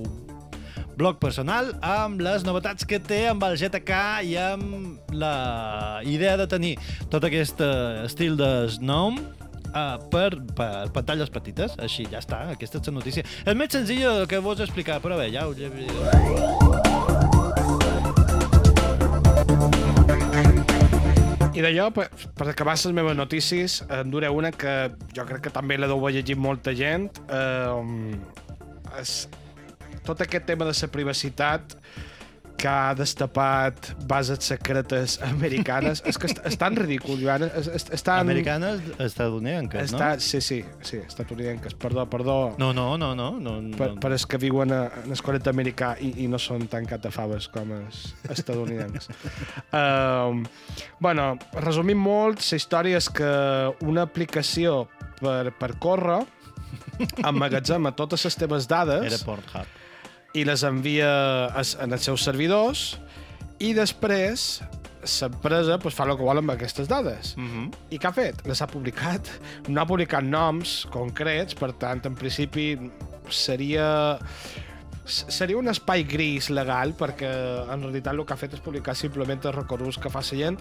blog 0.98 1.20
personal 1.22 1.72
amb 1.84 2.22
les 2.24 2.46
novetats 2.46 2.86
que 2.88 3.00
té 3.02 3.24
amb 3.32 3.44
el 3.48 3.58
GTK 3.60 4.02
i 4.30 4.36
amb 4.40 5.14
la 5.14 6.02
idea 6.06 6.36
de 6.38 6.48
tenir 6.50 6.76
tot 7.14 7.26
aquest 7.26 7.62
eh, 7.64 8.04
estil 8.06 8.38
de 8.40 8.52
Snom 8.74 9.18
uh, 9.74 9.98
per, 10.14 10.30
per 10.58 10.90
pantalles 10.94 11.32
petites. 11.34 11.78
Així, 11.82 12.06
ja 12.12 12.22
està, 12.22 12.44
aquesta 12.54 12.80
és 12.80 12.90
la 12.90 12.98
notícia. 13.00 13.26
És 13.44 13.58
més 13.58 13.74
senzill 13.74 14.26
que 14.30 14.42
vos 14.44 14.62
explicar, 14.64 15.02
però 15.04 15.18
bé, 15.20 15.30
ja 15.34 15.48
ho... 15.48 15.54
I 21.54 21.62
d'allò, 21.62 21.92
per, 21.94 22.08
per 22.34 22.48
acabar 22.50 22.74
les 22.74 22.96
meves 22.98 23.18
notícies, 23.18 23.84
en 23.94 24.10
duré 24.10 24.30
una 24.34 24.50
que 24.50 24.90
jo 25.14 25.26
crec 25.30 25.46
que 25.48 25.54
també 25.54 25.78
la 25.78 25.90
deu 25.92 26.02
llegit 26.10 26.40
molta 26.40 26.74
gent. 26.74 27.12
Eh, 27.30 28.98
és, 29.00 29.14
tot 30.06 30.22
aquest 30.26 30.46
tema 30.50 30.68
de 30.68 30.76
la 30.76 30.92
privacitat 30.92 31.78
que 32.58 32.70
ha 32.70 32.94
destapat 32.96 33.90
bases 34.08 34.46
secretes 34.46 35.18
americanes. 35.26 36.02
és 36.06 36.18
que 36.18 36.30
és, 36.30 36.36
és 36.48 36.58
tan 36.60 36.78
ridícul, 36.78 37.18
Joan. 37.20 37.44
És, 37.50 37.68
és, 37.68 37.86
és 37.98 38.06
tan... 38.06 38.22
Americanes 38.24 38.82
estadounidenques, 39.04 39.90
està, 39.92 40.14
no? 40.16 40.24
Sí, 40.24 40.40
sí, 40.42 40.62
sí, 40.86 41.02
estatunidenques. 41.02 41.76
Perdó, 41.80 42.06
perdó. 42.10 42.38
No, 42.62 42.72
no, 42.74 42.96
no, 42.98 43.14
no. 43.20 43.32
no, 43.40 43.58
per, 43.78 43.90
no. 43.96 44.00
per 44.04 44.14
els 44.16 44.28
que 44.30 44.40
viuen 44.42 44.72
a, 44.72 44.86
en 45.04 45.12
el 45.16 45.24
coret 45.26 45.50
americà 45.52 45.94
i, 46.00 46.14
i 46.24 46.30
no 46.32 46.40
són 46.40 46.68
tan 46.72 46.88
catafaves 46.90 47.50
com 47.52 47.74
els 47.82 48.06
estadounidencs. 48.32 49.12
um, 49.74 50.46
bueno, 51.04 51.34
resumint 51.60 52.00
molt, 52.00 52.44
la 52.48 52.62
història 52.62 53.02
és 53.02 53.12
que 53.12 53.34
una 53.84 54.08
aplicació 54.08 54.86
per, 55.20 55.52
per 55.60 55.74
córrer 55.84 56.22
emmagatzema 57.28 57.92
totes 57.98 58.24
les 58.30 58.38
teves 58.40 58.70
dades... 58.72 59.10
Era 59.12 59.26
Pornhub 59.26 59.80
i 60.34 60.44
les 60.48 60.64
envia 60.66 61.10
en 61.84 61.94
els 61.94 62.06
seus 62.10 62.24
servidors 62.26 62.94
i 63.62 63.74
després 63.78 64.64
l'empresa 65.04 65.78
pues, 65.80 65.96
fa 65.96 66.08
el 66.08 66.16
que 66.18 66.26
vol 66.26 66.40
amb 66.40 66.54
aquestes 66.54 66.88
dades. 66.88 67.36
Uh 67.38 67.44
-huh. 67.44 67.66
I 67.92 68.00
què 68.00 68.08
ha 68.08 68.14
fet? 68.14 68.46
Les 68.48 68.62
ha 68.62 68.68
publicat. 68.68 69.30
No 69.68 69.82
ha 69.82 69.86
publicat 69.86 70.24
noms 70.24 70.88
concrets, 70.92 71.54
per 71.54 71.74
tant, 71.74 72.06
en 72.06 72.16
principi 72.16 72.92
seria 73.30 74.18
seria 75.06 75.58
un 75.58 75.68
espai 75.68 76.06
gris 76.08 76.50
legal 76.50 76.94
perquè 76.96 77.30
en 77.74 77.82
realitat 77.82 78.14
el 78.14 78.26
que 78.26 78.34
ha 78.34 78.38
fet 78.38 78.54
és 78.54 78.60
publicar 78.60 78.96
simplement 78.96 79.40
els 79.44 79.56
recorreguts 79.56 79.98
que 79.98 80.10
fa 80.10 80.20
la 80.20 80.38
gent 80.38 80.58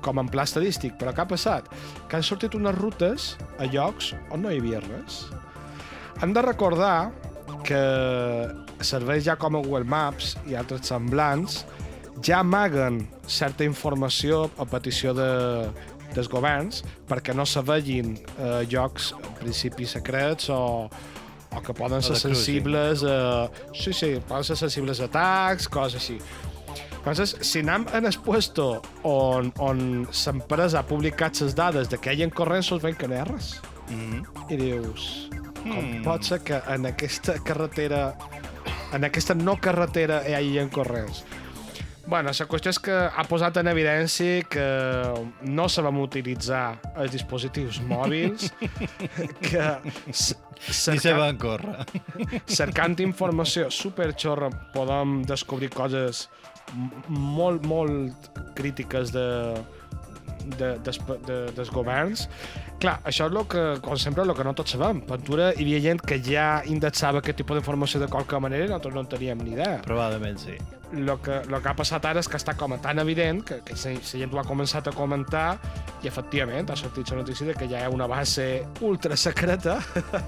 com 0.00 0.18
en 0.18 0.28
pla 0.28 0.42
estadístic. 0.42 0.96
Però 0.96 1.12
què 1.12 1.22
ha 1.22 1.28
passat? 1.28 1.64
Que 2.08 2.16
han 2.16 2.22
sortit 2.22 2.54
unes 2.54 2.74
rutes 2.74 3.36
a 3.58 3.64
llocs 3.64 4.14
on 4.30 4.42
no 4.42 4.50
hi 4.50 4.58
havia 4.58 4.80
res. 4.80 5.26
Hem 6.22 6.32
de 6.32 6.42
recordar 6.42 7.12
que 7.64 7.80
serveis 8.80 9.24
ja 9.26 9.36
com 9.36 9.56
a 9.56 9.62
Google 9.64 9.84
Maps 9.84 10.36
i 10.48 10.56
altres 10.58 10.88
semblants 10.90 11.64
ja 12.24 12.40
amaguen 12.40 13.04
certa 13.26 13.64
informació 13.64 14.48
a 14.58 14.66
petició 14.68 15.14
de, 15.16 15.30
dels 16.14 16.28
governs 16.28 16.82
perquè 17.08 17.34
no 17.36 17.46
se 17.46 17.62
vegin 17.66 18.16
eh, 18.16 18.60
llocs 18.70 19.12
en 19.16 19.32
principi 19.40 19.88
secrets 19.88 20.50
o, 20.52 20.60
o 21.50 21.64
que 21.64 21.74
poden 21.74 22.02
ser 22.02 22.18
sensibles 22.20 23.04
a... 23.04 23.48
Sí, 23.74 23.92
sí, 23.92 24.14
poden 24.28 24.46
ser 24.52 24.58
sensibles 24.60 25.00
a 25.00 25.08
atacs, 25.10 25.68
coses 25.70 26.00
així. 26.00 26.18
Entonces, 27.00 27.32
si 27.40 27.62
anem 27.64 27.86
en 27.96 28.06
el 28.06 28.16
puesto 28.20 28.82
on, 29.08 29.48
on 29.58 30.04
l'empresa 30.04 30.82
ha 30.82 30.86
publicat 30.86 31.40
les 31.40 31.56
dades 31.56 31.88
de 31.88 31.98
que 31.98 32.12
hi 32.12 32.26
ha 32.26 32.30
corrents, 32.30 32.70
veiem 32.82 32.98
que 33.00 33.08
no 33.08 33.16
hi 33.16 33.22
ha 33.22 33.28
res. 33.30 33.54
Mm 33.88 34.00
-hmm. 34.10 34.52
I 34.52 34.56
dius, 34.56 35.30
com 35.62 35.80
mm. 35.80 36.04
pot 36.04 36.24
ser 36.24 36.40
que 36.44 36.60
en 36.68 36.86
aquesta 36.86 37.38
carretera, 37.44 38.14
en 38.92 39.06
aquesta 39.06 39.36
no 39.38 39.56
carretera 39.60 40.22
hi 40.26 40.34
hagi 40.38 40.66
corrents? 40.72 41.24
Bueno, 42.10 42.32
la 42.32 42.46
qüestió 42.48 42.72
és 42.72 42.78
que 42.82 42.94
ha 43.06 43.22
posat 43.28 43.60
en 43.60 43.68
evidència 43.70 44.42
que 44.50 44.64
no 45.46 45.68
sabem 45.70 46.00
utilitzar 46.02 46.80
els 46.98 47.12
dispositius 47.12 47.78
mòbils, 47.86 48.48
que 49.46 49.66
cercant, 50.10 50.96
Ni 50.96 51.02
se 51.04 51.12
van 51.14 51.38
córrer. 51.38 51.84
cercant 52.60 52.96
informació 53.04 53.68
superxorra 53.70 54.50
podem 54.74 55.20
descobrir 55.28 55.70
coses 55.70 56.26
molt, 57.06 57.62
molt 57.66 58.30
crítiques 58.58 59.14
de, 59.14 59.28
de, 60.58 60.74
des, 60.84 61.00
de, 61.26 61.38
dels 61.56 61.70
governs. 61.74 62.26
Clar, 62.80 62.98
això 63.04 63.28
és 63.28 63.36
el 63.36 63.46
que, 63.50 63.62
com 63.84 63.96
sempre, 64.00 64.24
el 64.24 64.34
que 64.36 64.44
no 64.46 64.54
tots 64.56 64.76
sabem. 64.76 65.02
Pintura 65.06 65.50
hi 65.52 65.64
havia 65.66 65.80
gent 65.90 66.02
que 66.06 66.20
ja 66.24 66.62
indexava 66.70 67.20
aquest 67.20 67.40
tipus 67.42 67.58
d'informació 67.58 68.00
de 68.00 68.08
qualque 68.08 68.40
manera 68.40 68.64
i 68.64 68.70
nosaltres 68.70 68.96
no 68.96 69.04
en 69.04 69.10
teníem 69.14 69.42
ni 69.44 69.56
idea. 69.56 69.80
Probablement 69.86 70.40
sí. 70.40 70.56
Lo 70.92 71.20
que, 71.22 71.36
lo 71.46 71.60
que 71.62 71.68
ha 71.70 71.74
passat 71.78 72.06
ara 72.08 72.18
és 72.18 72.26
que 72.26 72.34
està 72.34 72.56
com 72.58 72.72
tan 72.82 72.98
evident 72.98 73.44
que, 73.46 73.60
que 73.62 73.76
la 73.78 73.92
gent 74.02 74.32
ho 74.34 74.40
ha 74.40 74.46
començat 74.48 74.88
a 74.90 74.94
comentar 74.96 75.60
i 76.02 76.08
efectivament 76.10 76.72
ha 76.72 76.76
sortit 76.76 77.12
la 77.12 77.20
notícia 77.20 77.46
de 77.46 77.54
que 77.54 77.68
hi 77.70 77.76
ha 77.78 77.84
una 77.94 78.08
base 78.10 78.64
ultra 78.80 79.16
secreta 79.16 79.78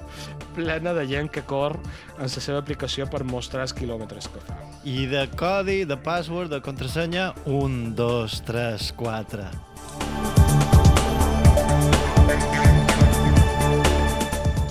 plena 0.55 0.93
de 0.95 1.03
gent 1.09 1.27
que 1.33 1.43
cor 1.43 1.75
en 2.15 2.29
la 2.29 2.31
seva 2.31 2.61
aplicació 2.63 3.09
per 3.11 3.25
mostrar 3.27 3.67
els 3.67 3.75
quilòmetres 3.75 4.31
que 4.31 4.45
fa. 4.45 4.61
I 4.87 5.05
de 5.11 5.27
codi, 5.35 5.83
de 5.89 5.99
password, 5.99 6.53
de 6.53 6.63
contrasenya, 6.63 7.33
1, 7.43 7.93
2, 7.99 8.41
3, 8.47 8.91
4. 8.99 9.72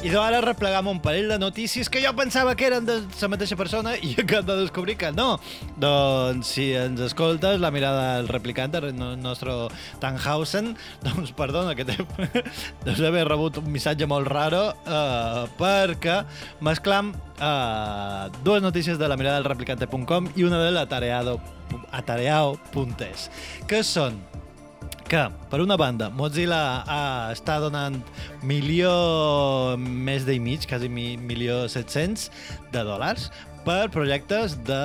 I 0.02 0.10
d'ara 0.10 0.40
replegam 0.42 0.88
un 0.90 0.98
parell 0.98 1.28
de 1.30 1.36
notícies 1.38 1.86
que 1.88 2.00
jo 2.02 2.10
pensava 2.18 2.56
que 2.58 2.66
eren 2.66 2.82
de 2.82 3.06
la 3.06 3.28
mateixa 3.30 3.54
persona 3.54 3.94
i 3.94 4.18
acabo 4.18 4.42
de 4.48 4.56
descobrir 4.64 4.96
que 4.98 5.12
no. 5.14 5.38
Doncs 5.78 6.50
si 6.56 6.74
ens 6.74 6.98
escoltes, 7.06 7.62
la 7.62 7.70
mirada 7.70 8.16
del 8.16 8.26
replicant 8.26 8.74
del 8.74 8.90
nostre 8.96 9.54
Tannhausen, 10.02 10.74
doncs 11.06 11.30
perdona 11.38 11.78
que 11.78 11.86
deus 11.86 12.98
haver 13.06 13.22
rebut 13.28 13.62
un 13.62 13.70
missatge 13.70 14.02
molt 14.10 14.26
raro 14.26 14.74
eh, 14.82 15.46
perquè 15.60 16.24
mesclam 16.66 17.14
eh, 17.38 18.26
dues 18.42 18.58
notícies 18.60 18.98
de 18.98 19.06
la 19.06 19.14
mirada 19.16 19.38
del 19.38 19.46
replicante.com 19.54 20.34
i 20.34 20.42
una 20.50 20.58
de 20.64 20.74
l'atareado.es 20.74 23.30
que 23.70 23.86
són 23.86 24.18
que, 25.12 25.28
per 25.52 25.60
una 25.60 25.76
banda, 25.76 26.08
Mozilla 26.08 26.58
uh, 26.88 27.32
està 27.34 27.58
donant 27.60 27.98
milió 28.48 28.92
més 29.76 30.24
i 30.24 30.38
mig, 30.40 30.64
quasi 30.68 30.88
mi, 30.88 31.18
milió 31.20 31.66
700 31.68 32.30
de 32.72 32.84
dòlars 32.88 33.26
per 33.66 33.90
projectes 33.92 34.56
de... 34.64 34.78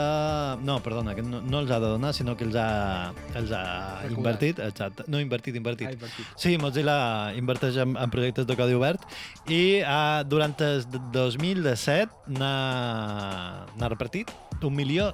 No, 0.67 0.77
perdona, 0.83 1.15
que 1.15 1.23
no, 1.23 1.39
no 1.39 1.63
els 1.63 1.71
ha 1.71 1.79
de 1.79 1.93
donar, 1.93 2.11
sinó 2.13 2.35
que 2.37 2.43
els 2.43 2.59
ha, 2.59 3.13
els 3.39 3.55
ha 3.55 3.63
invertit. 4.11 4.59
Exacte. 4.67 5.07
No, 5.07 5.23
invertit, 5.23 5.55
invertit. 5.55 5.87
Ha 5.87 5.95
invertit. 5.95 6.35
Sí, 6.35 6.57
Mozilla 6.59 6.99
inverteix 7.39 7.79
en, 7.85 7.95
en 7.95 8.13
projectes 8.13 8.51
de 8.51 8.59
codi 8.59 8.75
obert 8.77 9.07
i 9.47 9.79
uh, 9.79 10.27
durant 10.27 10.59
el 10.67 10.83
2017 11.15 12.35
n'ha 12.35 13.87
repartit 13.87 14.35
un 14.59 14.75
milió 14.75 15.13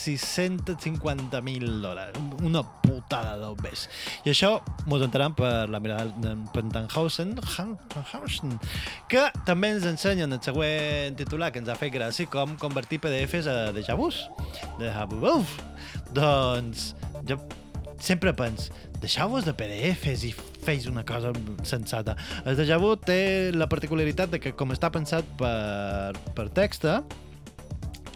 650.000 0.00 1.80
dòlars. 1.82 2.18
Una 2.46 2.62
putada 2.82 3.36
d'obres. 3.40 3.86
I 4.24 4.32
això 4.32 4.56
mos 4.90 5.04
enteram 5.04 5.34
per 5.36 5.68
la 5.70 5.80
mirada 5.82 6.10
de 6.22 6.34
Pentanhausen, 6.54 7.36
que 9.10 9.26
també 9.48 9.74
ens 9.74 9.88
ensenyen 9.90 10.32
el 10.32 10.42
següent 10.44 11.18
titular 11.20 11.50
que 11.52 11.60
ens 11.62 11.70
ha 11.70 11.78
fet 11.78 11.92
gràcia 11.94 12.30
com 12.30 12.56
convertir 12.60 13.00
PDFs 13.02 13.50
a 13.50 13.58
déjà 13.76 13.96
vus. 13.98 14.24
Déjà 14.80 15.06
vus. 15.10 15.58
Doncs 16.16 16.92
jo 17.28 17.36
sempre 18.00 18.32
pens, 18.32 18.70
deixeu-vos 19.00 19.44
de 19.44 19.52
PDFs 19.54 20.24
i 20.24 20.32
feis 20.64 20.86
una 20.88 21.04
cosa 21.04 21.32
sensata. 21.68 22.16
El 22.44 22.56
déjà 22.58 22.80
vu 22.80 22.94
té 22.96 23.52
la 23.54 23.68
particularitat 23.68 24.32
de 24.32 24.40
que 24.40 24.54
com 24.56 24.72
està 24.74 24.90
pensat 24.92 25.28
per, 25.40 26.16
per 26.36 26.48
texta, 26.56 27.00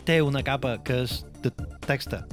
té 0.05 0.21
una 0.25 0.43
capa 0.45 0.79
que 0.85 1.05
és 1.05 1.23
de 1.45 1.69
texta 1.87 2.25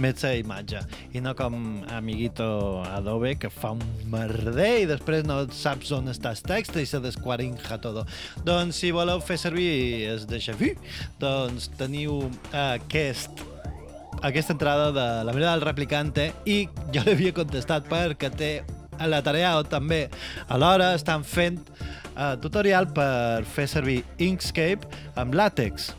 més 0.00 0.22
la 0.24 0.32
imatge 0.38 0.80
i 1.12 1.20
no 1.20 1.34
com 1.36 1.54
amiguito 1.92 2.46
Adobe 2.88 3.34
que 3.40 3.50
fa 3.52 3.72
un 3.76 3.82
merder 4.12 4.70
i 4.82 4.88
després 4.88 5.26
no 5.28 5.42
saps 5.52 5.92
on 5.92 6.08
està 6.12 6.32
el 6.32 6.42
text 6.46 6.76
i 6.80 6.86
se 6.88 7.00
desquarinja 7.02 7.80
tot. 7.82 8.02
Doncs 8.46 8.80
si 8.82 8.92
voleu 8.94 9.20
fer 9.24 9.38
servir 9.40 9.72
el 10.12 10.26
déjà 10.30 10.56
vu, 10.56 10.72
doncs 11.20 11.68
teniu 11.78 12.22
aquest 12.52 13.42
aquesta 14.22 14.54
entrada 14.54 14.92
de 14.94 15.06
la 15.26 15.32
mirada 15.34 15.56
del 15.56 15.66
replicante 15.66 16.30
i 16.46 16.68
jo 16.94 17.02
l'havia 17.06 17.34
contestat 17.34 17.88
perquè 17.90 18.30
té 18.30 18.52
a 19.02 19.08
la 19.08 19.22
tarea 19.24 19.56
o 19.58 19.64
també 19.66 20.04
alhora 20.52 20.92
estan 20.94 21.24
fent 21.26 21.58
uh, 22.14 22.36
tutorial 22.40 22.86
per 22.94 23.42
fer 23.48 23.66
servir 23.70 24.02
Inkscape 24.22 24.86
amb 25.18 25.34
látex. 25.34 25.90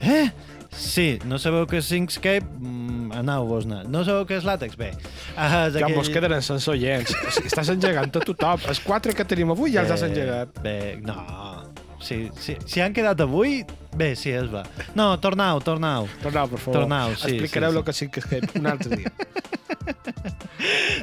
Eh? 0.00 0.26
Sí, 0.72 1.18
no 1.28 1.38
sabeu 1.38 1.66
què 1.68 1.78
és 1.82 1.90
Inkscape? 1.92 2.46
Mm, 2.58 3.12
Aneu-vos-ne. 3.22 3.82
No 3.92 4.04
sabeu 4.08 4.24
què 4.28 4.38
és 4.40 4.46
látex? 4.48 4.76
Bé. 4.80 4.92
Uh, 5.36 5.68
Ja 5.76 5.88
mos 5.92 6.08
quedaran 6.12 6.42
sense 6.44 6.70
oients. 6.72 7.12
Estàs 7.44 7.68
engegant 7.74 8.08
a 8.08 8.24
tothom. 8.24 8.64
Els 8.72 8.80
quatre 8.80 9.12
que 9.16 9.24
tenim 9.28 9.52
avui 9.52 9.74
ja 9.76 9.84
els 9.84 9.92
has 9.92 10.06
engegat. 10.08 10.56
Bé, 10.64 10.96
no. 11.04 11.18
Si, 12.02 12.26
si, 12.42 12.56
si 12.66 12.82
han 12.82 12.94
quedat 12.96 13.20
avui, 13.22 13.62
bé, 13.94 14.12
sí, 14.18 14.34
es 14.34 14.50
va. 14.52 14.64
No, 14.98 15.12
tornau, 15.22 15.62
tornau. 15.64 16.10
Tornau, 16.22 16.50
per 16.50 16.58
favor. 16.58 16.80
Tornau, 16.82 17.14
sí, 17.14 17.36
Explicareu 17.36 17.72
sí, 17.72 17.78
el 17.78 17.86
que 17.86 17.96
sí 17.96 18.10
que 18.12 18.24
és 18.26 18.58
un 18.58 18.66
altre 18.74 19.02
dia. 19.02 19.12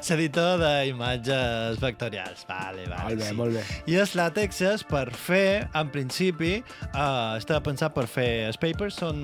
L'editor 0.10 0.60
d'imatges 0.62 1.80
vectorials. 1.82 2.46
Vale, 2.50 2.86
vale. 2.90 3.04
Molt 3.04 3.20
bé, 3.20 3.28
sí. 3.28 3.36
molt 3.38 3.58
bé. 3.58 3.64
I 3.92 3.98
els 4.02 4.14
làtex 4.18 4.62
és 4.70 4.84
per 4.88 5.06
fer, 5.16 5.68
en 5.78 5.92
principi, 5.94 6.54
uh, 6.90 7.36
està 7.38 7.60
pensat 7.66 7.94
per 7.96 8.08
fer 8.10 8.30
els 8.50 8.60
papers, 8.62 9.00
són... 9.04 9.20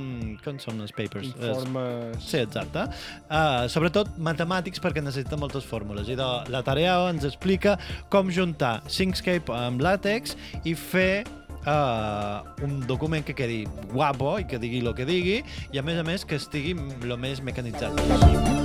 Com 0.46 0.60
són 0.62 0.84
els 0.86 0.94
papers? 0.96 1.32
Informes... 1.34 2.20
Sí, 2.24 2.42
exacte. 2.44 2.86
Uh, 3.30 3.66
sobretot 3.72 4.16
matemàtics 4.22 4.84
perquè 4.84 5.04
necessita 5.04 5.40
moltes 5.40 5.66
fórmules. 5.68 6.12
I 6.12 6.20
de, 6.20 6.30
la 6.54 6.62
tarea 6.68 6.98
ens 7.10 7.26
explica 7.28 7.78
com 8.14 8.30
juntar 8.32 8.78
Syncscape 8.92 9.54
amb 9.56 9.84
LaTeX 9.84 10.38
i 10.64 10.76
fer 10.78 11.26
uh, 11.66 12.66
un 12.66 12.80
document 12.88 13.26
que 13.26 13.36
quedi 13.38 13.64
guapo 13.94 14.38
i 14.42 14.48
que 14.50 14.62
digui 14.62 14.84
el 14.86 14.94
que 14.98 15.08
digui 15.10 15.42
i 15.74 15.82
a 15.82 15.86
més 15.86 16.00
a 16.02 16.06
més 16.08 16.26
que 16.26 16.40
estigui 16.42 16.78
el 16.78 17.18
més 17.22 17.44
mecanitzat 17.46 17.98
possible. 18.02 18.65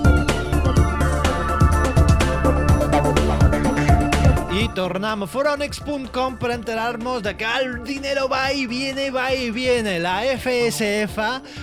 Y 4.61 4.68
tornamos 4.68 5.31
foronex.com 5.31 6.37
para 6.37 6.53
enterarnos 6.53 7.23
de 7.23 7.35
que 7.35 7.46
el 7.46 7.83
dinero 7.83 8.29
va 8.29 8.53
y 8.53 8.66
viene, 8.66 9.11
va 9.11 9.33
y 9.33 9.51
viene. 9.51 9.99
La 9.99 10.20
FSF, 10.37 11.16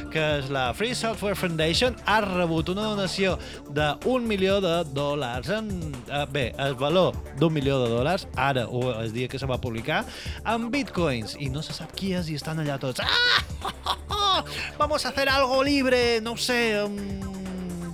que 0.09 0.23
és 0.39 0.49
la 0.49 0.73
Free 0.73 0.95
Software 0.95 1.37
Foundation, 1.37 1.93
ha 2.07 2.21
rebut 2.25 2.71
una 2.73 2.87
donació 2.89 3.35
d'un 3.69 4.25
milió 4.25 4.57
de 4.65 4.81
dòlars. 4.97 5.53
En, 5.59 5.93
eh, 6.09 6.25
bé, 6.33 6.47
el 6.57 6.73
valor 6.73 7.13
d'un 7.37 7.53
milió 7.53 7.77
de 7.83 7.93
dòlars, 7.93 8.25
ara, 8.33 8.65
o 8.65 8.89
el 8.97 9.13
dia 9.13 9.27
que 9.27 9.37
se 9.37 9.45
va 9.45 9.61
publicar, 9.61 10.03
en 10.43 10.71
bitcoins. 10.73 11.37
I 11.37 11.51
no 11.53 11.61
se 11.61 11.77
sap 11.77 11.93
qui 11.93 12.15
és 12.17 12.33
i 12.33 12.41
estan 12.41 12.65
allà 12.65 12.79
tots. 12.81 13.05
Ah! 13.05 14.43
Vamos 14.79 15.05
a 15.05 15.09
hacer 15.09 15.29
algo 15.29 15.61
libre, 15.61 16.19
no 16.21 16.35
sé, 16.35 16.81
un 16.81 17.46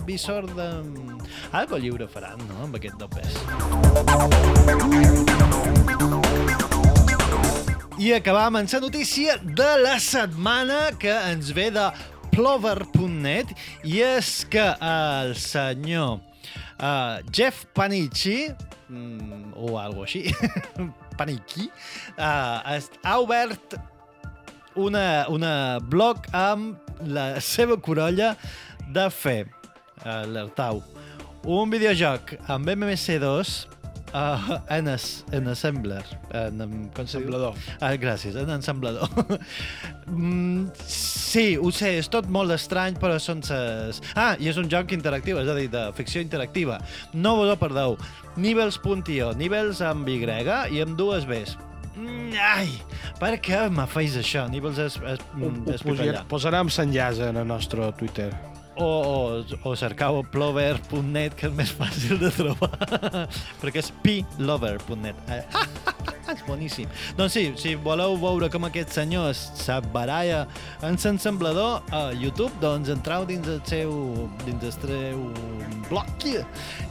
visor 0.06 0.48
de... 0.56 0.70
Algo 1.52 1.78
lliure 1.78 2.08
faran, 2.08 2.42
no?, 2.50 2.63
amb 2.66 2.78
aquest 2.80 2.98
dopes. 3.02 3.38
I 8.02 8.13
acabam 8.18 8.58
amb 8.60 8.74
la 8.74 8.80
notícia 8.84 9.38
de 9.44 9.70
la 9.80 10.00
setmana 10.02 10.92
que 11.00 11.13
ens 11.32 11.54
ve 11.56 11.70
de 11.72 11.86
plover.net 12.34 13.54
i 13.86 14.02
és 14.02 14.32
que 14.50 14.63
el 14.82 15.36
senyor 15.38 16.18
uh, 16.18 17.22
Jeff 17.32 17.66
Panichi 17.78 18.50
mm, 18.89 19.54
o 19.54 19.78
algo 19.78 20.08
així 20.08 20.26
Panichi 21.20 21.70
uh, 22.18 22.74
ha 22.74 23.18
obert 23.22 23.78
una, 24.76 25.26
una 25.30 25.80
blog 25.80 26.26
amb 26.34 26.80
la 27.06 27.28
seva 27.42 27.78
corolla 27.78 28.34
de 28.94 29.10
fer 29.13 29.44
uh, 30.04 30.24
l'alertau 30.28 30.84
un 31.44 31.72
videojoc 31.72 32.38
amb 32.48 32.70
MMC2 32.72 33.50
uh, 34.13 34.60
en, 34.72 34.88
es, 34.88 35.26
en 35.32 35.48
Assembler. 35.52 36.04
En, 36.32 36.62
en, 36.62 36.76
com? 36.96 37.04
Ensamblador. 37.04 37.58
Ah, 37.82 37.92
gràcies, 38.00 38.38
en 38.39 38.50
ensamblador. 38.54 39.10
mm, 40.08 40.72
sí, 40.88 41.58
ho 41.58 41.72
sé, 41.76 41.98
és 42.00 42.08
tot 42.12 42.30
molt 42.32 42.56
estrany, 42.56 42.96
però 43.02 43.18
són 43.20 43.44
ses... 43.44 44.00
Ah, 44.16 44.34
i 44.39 44.48
és 44.52 44.60
un 44.62 44.72
joc 44.72 44.96
interactiu, 44.96 45.42
és 45.42 45.52
a 45.52 45.58
dir, 45.58 45.68
de 45.74 45.84
ficció 45.98 46.24
interactiva. 46.24 46.80
No 47.13 47.36
vos 47.42 47.52
ho 47.52 47.60
perdeu. 47.60 47.98
Nivels.io, 48.39 49.34
Nivels 49.38 49.84
amb 49.84 50.08
Y 50.08 50.24
i 50.24 50.82
amb 50.86 50.98
dues 50.98 51.28
Bs. 51.28 51.58
Mm, 51.94 52.32
ai, 52.42 52.72
per 53.20 53.36
què 53.44 53.68
me 53.70 53.84
feis 53.86 54.16
això? 54.18 54.48
Nivels 54.50 54.98
Ho, 54.98 55.13
mm, 55.38 55.68
ho 55.68 55.76
és 55.76 55.84
posarem, 55.86 56.26
posarem 56.32 56.72
l'enllaç 56.72 57.22
en 57.28 57.44
el 57.44 57.48
nostre 57.52 57.92
Twitter. 58.00 58.32
O, 58.78 58.86
o, 58.86 59.70
o 59.70 59.76
cercau 59.78 60.22
plover.net, 60.34 61.36
que 61.38 61.50
és 61.50 61.56
més 61.56 61.74
fàcil 61.74 62.20
de 62.22 62.32
trobar, 62.34 62.72
perquè 63.62 63.84
és 63.84 63.92
plover.net. 64.04 65.20
Eh, 65.34 65.44
és 66.34 66.44
boníssim. 66.48 66.90
Doncs 67.18 67.38
sí, 67.38 67.46
si 67.60 67.76
voleu 67.76 68.16
veure 68.22 68.50
com 68.54 68.68
aquest 68.70 68.96
senyor 68.96 69.32
s'abaralla 69.38 70.46
en 70.82 70.98
l'ensamblador 70.98 71.84
a 71.94 72.06
YouTube, 72.16 72.54
doncs 72.64 72.92
entrau 72.94 73.28
dins 73.30 73.48
el 73.48 73.62
seu, 73.70 73.94
dins 74.46 74.64
el 74.64 74.76
seu 74.80 75.28
blog 75.90 76.28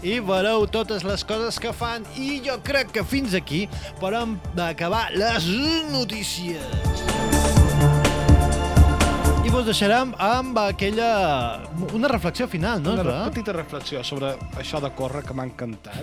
i 0.03 0.19
veureu 0.21 0.67
totes 0.71 1.07
les 1.07 1.25
coses 1.27 1.59
que 1.63 1.73
fan 1.75 2.05
i 2.19 2.37
jo 2.45 2.59
crec 2.67 2.93
que 2.99 3.07
fins 3.07 3.35
aquí 3.39 3.65
podem 4.01 4.37
acabar 4.69 5.09
les 5.17 5.49
notícies. 5.91 7.12
Vos 9.53 9.67
deixarem 9.69 10.15
amb 10.17 10.57
aquella... 10.59 11.09
una 11.93 12.09
reflexió 12.09 12.47
final, 12.49 12.81
no? 12.83 12.95
Una 12.97 13.03
Ra? 13.05 13.17
petita 13.29 13.53
reflexió 13.53 14.01
sobre 14.05 14.31
això 14.57 14.81
de 14.81 14.89
córrer 14.97 15.21
que 15.27 15.35
m'ha 15.37 15.45
encantat. 15.45 15.99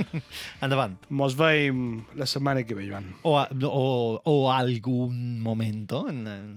Endavant. 0.64 0.96
Mos 1.14 1.36
veiem 1.38 2.00
la 2.18 2.26
setmana 2.26 2.64
que 2.66 2.74
ve, 2.74 2.88
Joan. 2.88 3.06
O, 3.22 3.36
a- 3.38 3.46
o, 3.68 4.18
o 4.26 4.34
algun 4.50 5.38
momento. 5.40 6.02
En, 6.10 6.26
en... 6.26 6.50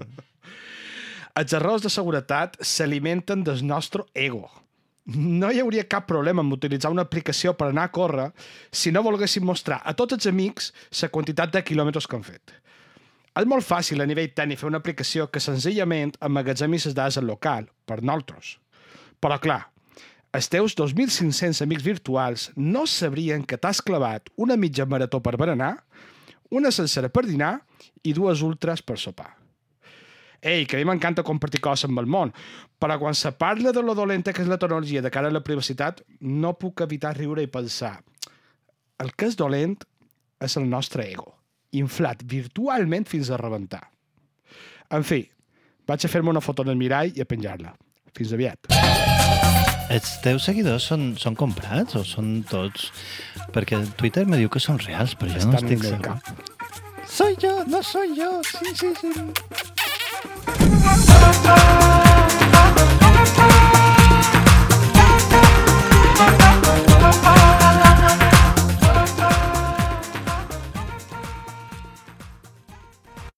Els 1.39 1.53
errors 1.53 1.85
de 1.85 1.93
seguretat 1.93 2.57
s'alimenten 2.65 3.45
del 3.45 3.61
nostre 3.69 4.01
ego. 4.17 4.49
No 5.13 5.51
hi 5.53 5.61
hauria 5.61 5.85
cap 5.91 6.07
problema 6.09 6.41
en 6.41 6.51
utilitzar 6.55 6.89
una 6.93 7.05
aplicació 7.05 7.53
per 7.59 7.69
anar 7.69 7.89
a 7.89 7.93
córrer 7.93 8.29
si 8.71 8.89
no 8.95 9.03
volguéssim 9.05 9.45
mostrar 9.45 9.81
a 9.85 9.93
tots 9.93 10.15
els 10.17 10.25
amics 10.31 10.71
la 11.01 11.09
quantitat 11.13 11.53
de 11.53 11.61
quilòmetres 11.67 12.07
que 12.09 12.17
han 12.17 12.25
fet. 12.25 12.53
És 13.33 13.47
molt 13.49 13.65
fàcil 13.65 14.03
a 14.03 14.05
nivell 14.05 14.33
tècnic 14.37 14.61
fer 14.61 14.69
una 14.69 14.79
aplicació 14.81 15.27
que 15.31 15.41
senzillament 15.41 16.13
emmagatzemi 16.21 16.77
les 16.77 16.93
dades 16.93 17.17
al 17.17 17.25
local, 17.25 17.65
per 17.85 18.01
nosaltres. 18.01 18.57
Però 19.19 19.39
clar, 19.41 19.61
els 20.33 20.49
teus 20.49 20.75
2.500 20.77 21.63
amics 21.65 21.85
virtuals 21.85 22.49
no 22.55 22.85
sabrien 22.85 23.45
que 23.45 23.57
t'has 23.57 23.81
clavat 23.81 24.29
una 24.37 24.57
mitja 24.57 24.85
marató 24.85 25.21
per 25.21 25.37
berenar, 25.37 25.75
una 26.53 26.71
sencera 26.71 27.09
per 27.09 27.25
dinar 27.25 27.55
i 28.03 28.13
dues 28.13 28.43
ultras 28.45 28.85
per 28.85 28.99
sopar. 29.01 29.31
Ei, 30.43 30.65
que 30.67 30.75
a 30.75 30.79
mi 30.81 30.85
m'encanta 30.85 31.23
compartir 31.23 31.61
coses 31.63 31.87
amb 31.87 32.01
el 32.01 32.09
món, 32.11 32.33
però 32.77 32.99
quan 32.99 33.15
se 33.15 33.31
parla 33.31 33.71
de 33.71 33.81
lo 33.81 33.95
dolenta 33.95 34.33
que 34.33 34.43
és 34.43 34.49
la 34.51 34.59
tecnologia 34.59 35.01
de 35.01 35.09
cara 35.09 35.31
a 35.31 35.33
la 35.33 35.41
privacitat, 35.41 36.03
no 36.19 36.57
puc 36.59 36.83
evitar 36.83 37.15
riure 37.17 37.41
i 37.41 37.49
pensar 37.49 37.95
el 39.03 39.13
que 39.17 39.29
és 39.29 39.37
dolent 39.39 39.77
és 40.43 40.57
el 40.59 40.67
nostre 40.69 41.05
ego, 41.11 41.33
inflat 41.79 42.21
virtualment 42.29 43.07
fins 43.09 43.29
a 43.33 43.37
rebentar. 43.41 43.83
En 44.93 45.03
fi, 45.07 45.23
vaig 45.89 46.05
a 46.05 46.09
fer-me 46.11 46.29
una 46.33 46.41
foto 46.43 46.63
en 46.65 46.69
el 46.73 46.79
mirall 46.79 47.11
i 47.17 47.21
a 47.23 47.25
penjar-la. 47.29 47.73
Fins 48.13 48.33
aviat. 48.35 48.69
Els 49.93 50.11
teus 50.23 50.45
seguidors 50.47 50.85
són, 50.89 51.13
són 51.19 51.35
comprats 51.37 51.97
o 51.99 52.03
són 52.07 52.43
tots... 52.49 52.91
Perquè 53.53 53.81
Twitter 53.99 54.23
me 54.25 54.37
diu 54.41 54.49
que 54.49 54.61
són 54.63 54.79
reals, 54.81 55.13
però 55.19 55.33
jo 55.33 55.41
no 55.43 55.57
Estan 55.57 55.67
en 55.67 55.73
estic 55.73 55.83
segur. 55.89 56.01
cap. 56.07 56.19
Soy 57.13 57.35
yo, 57.41 57.55
no 57.69 57.83
soy 57.83 58.15
yo. 58.17 58.31
Sí, 58.47 58.73
sí, 58.73 58.93
sí. 59.01 60.23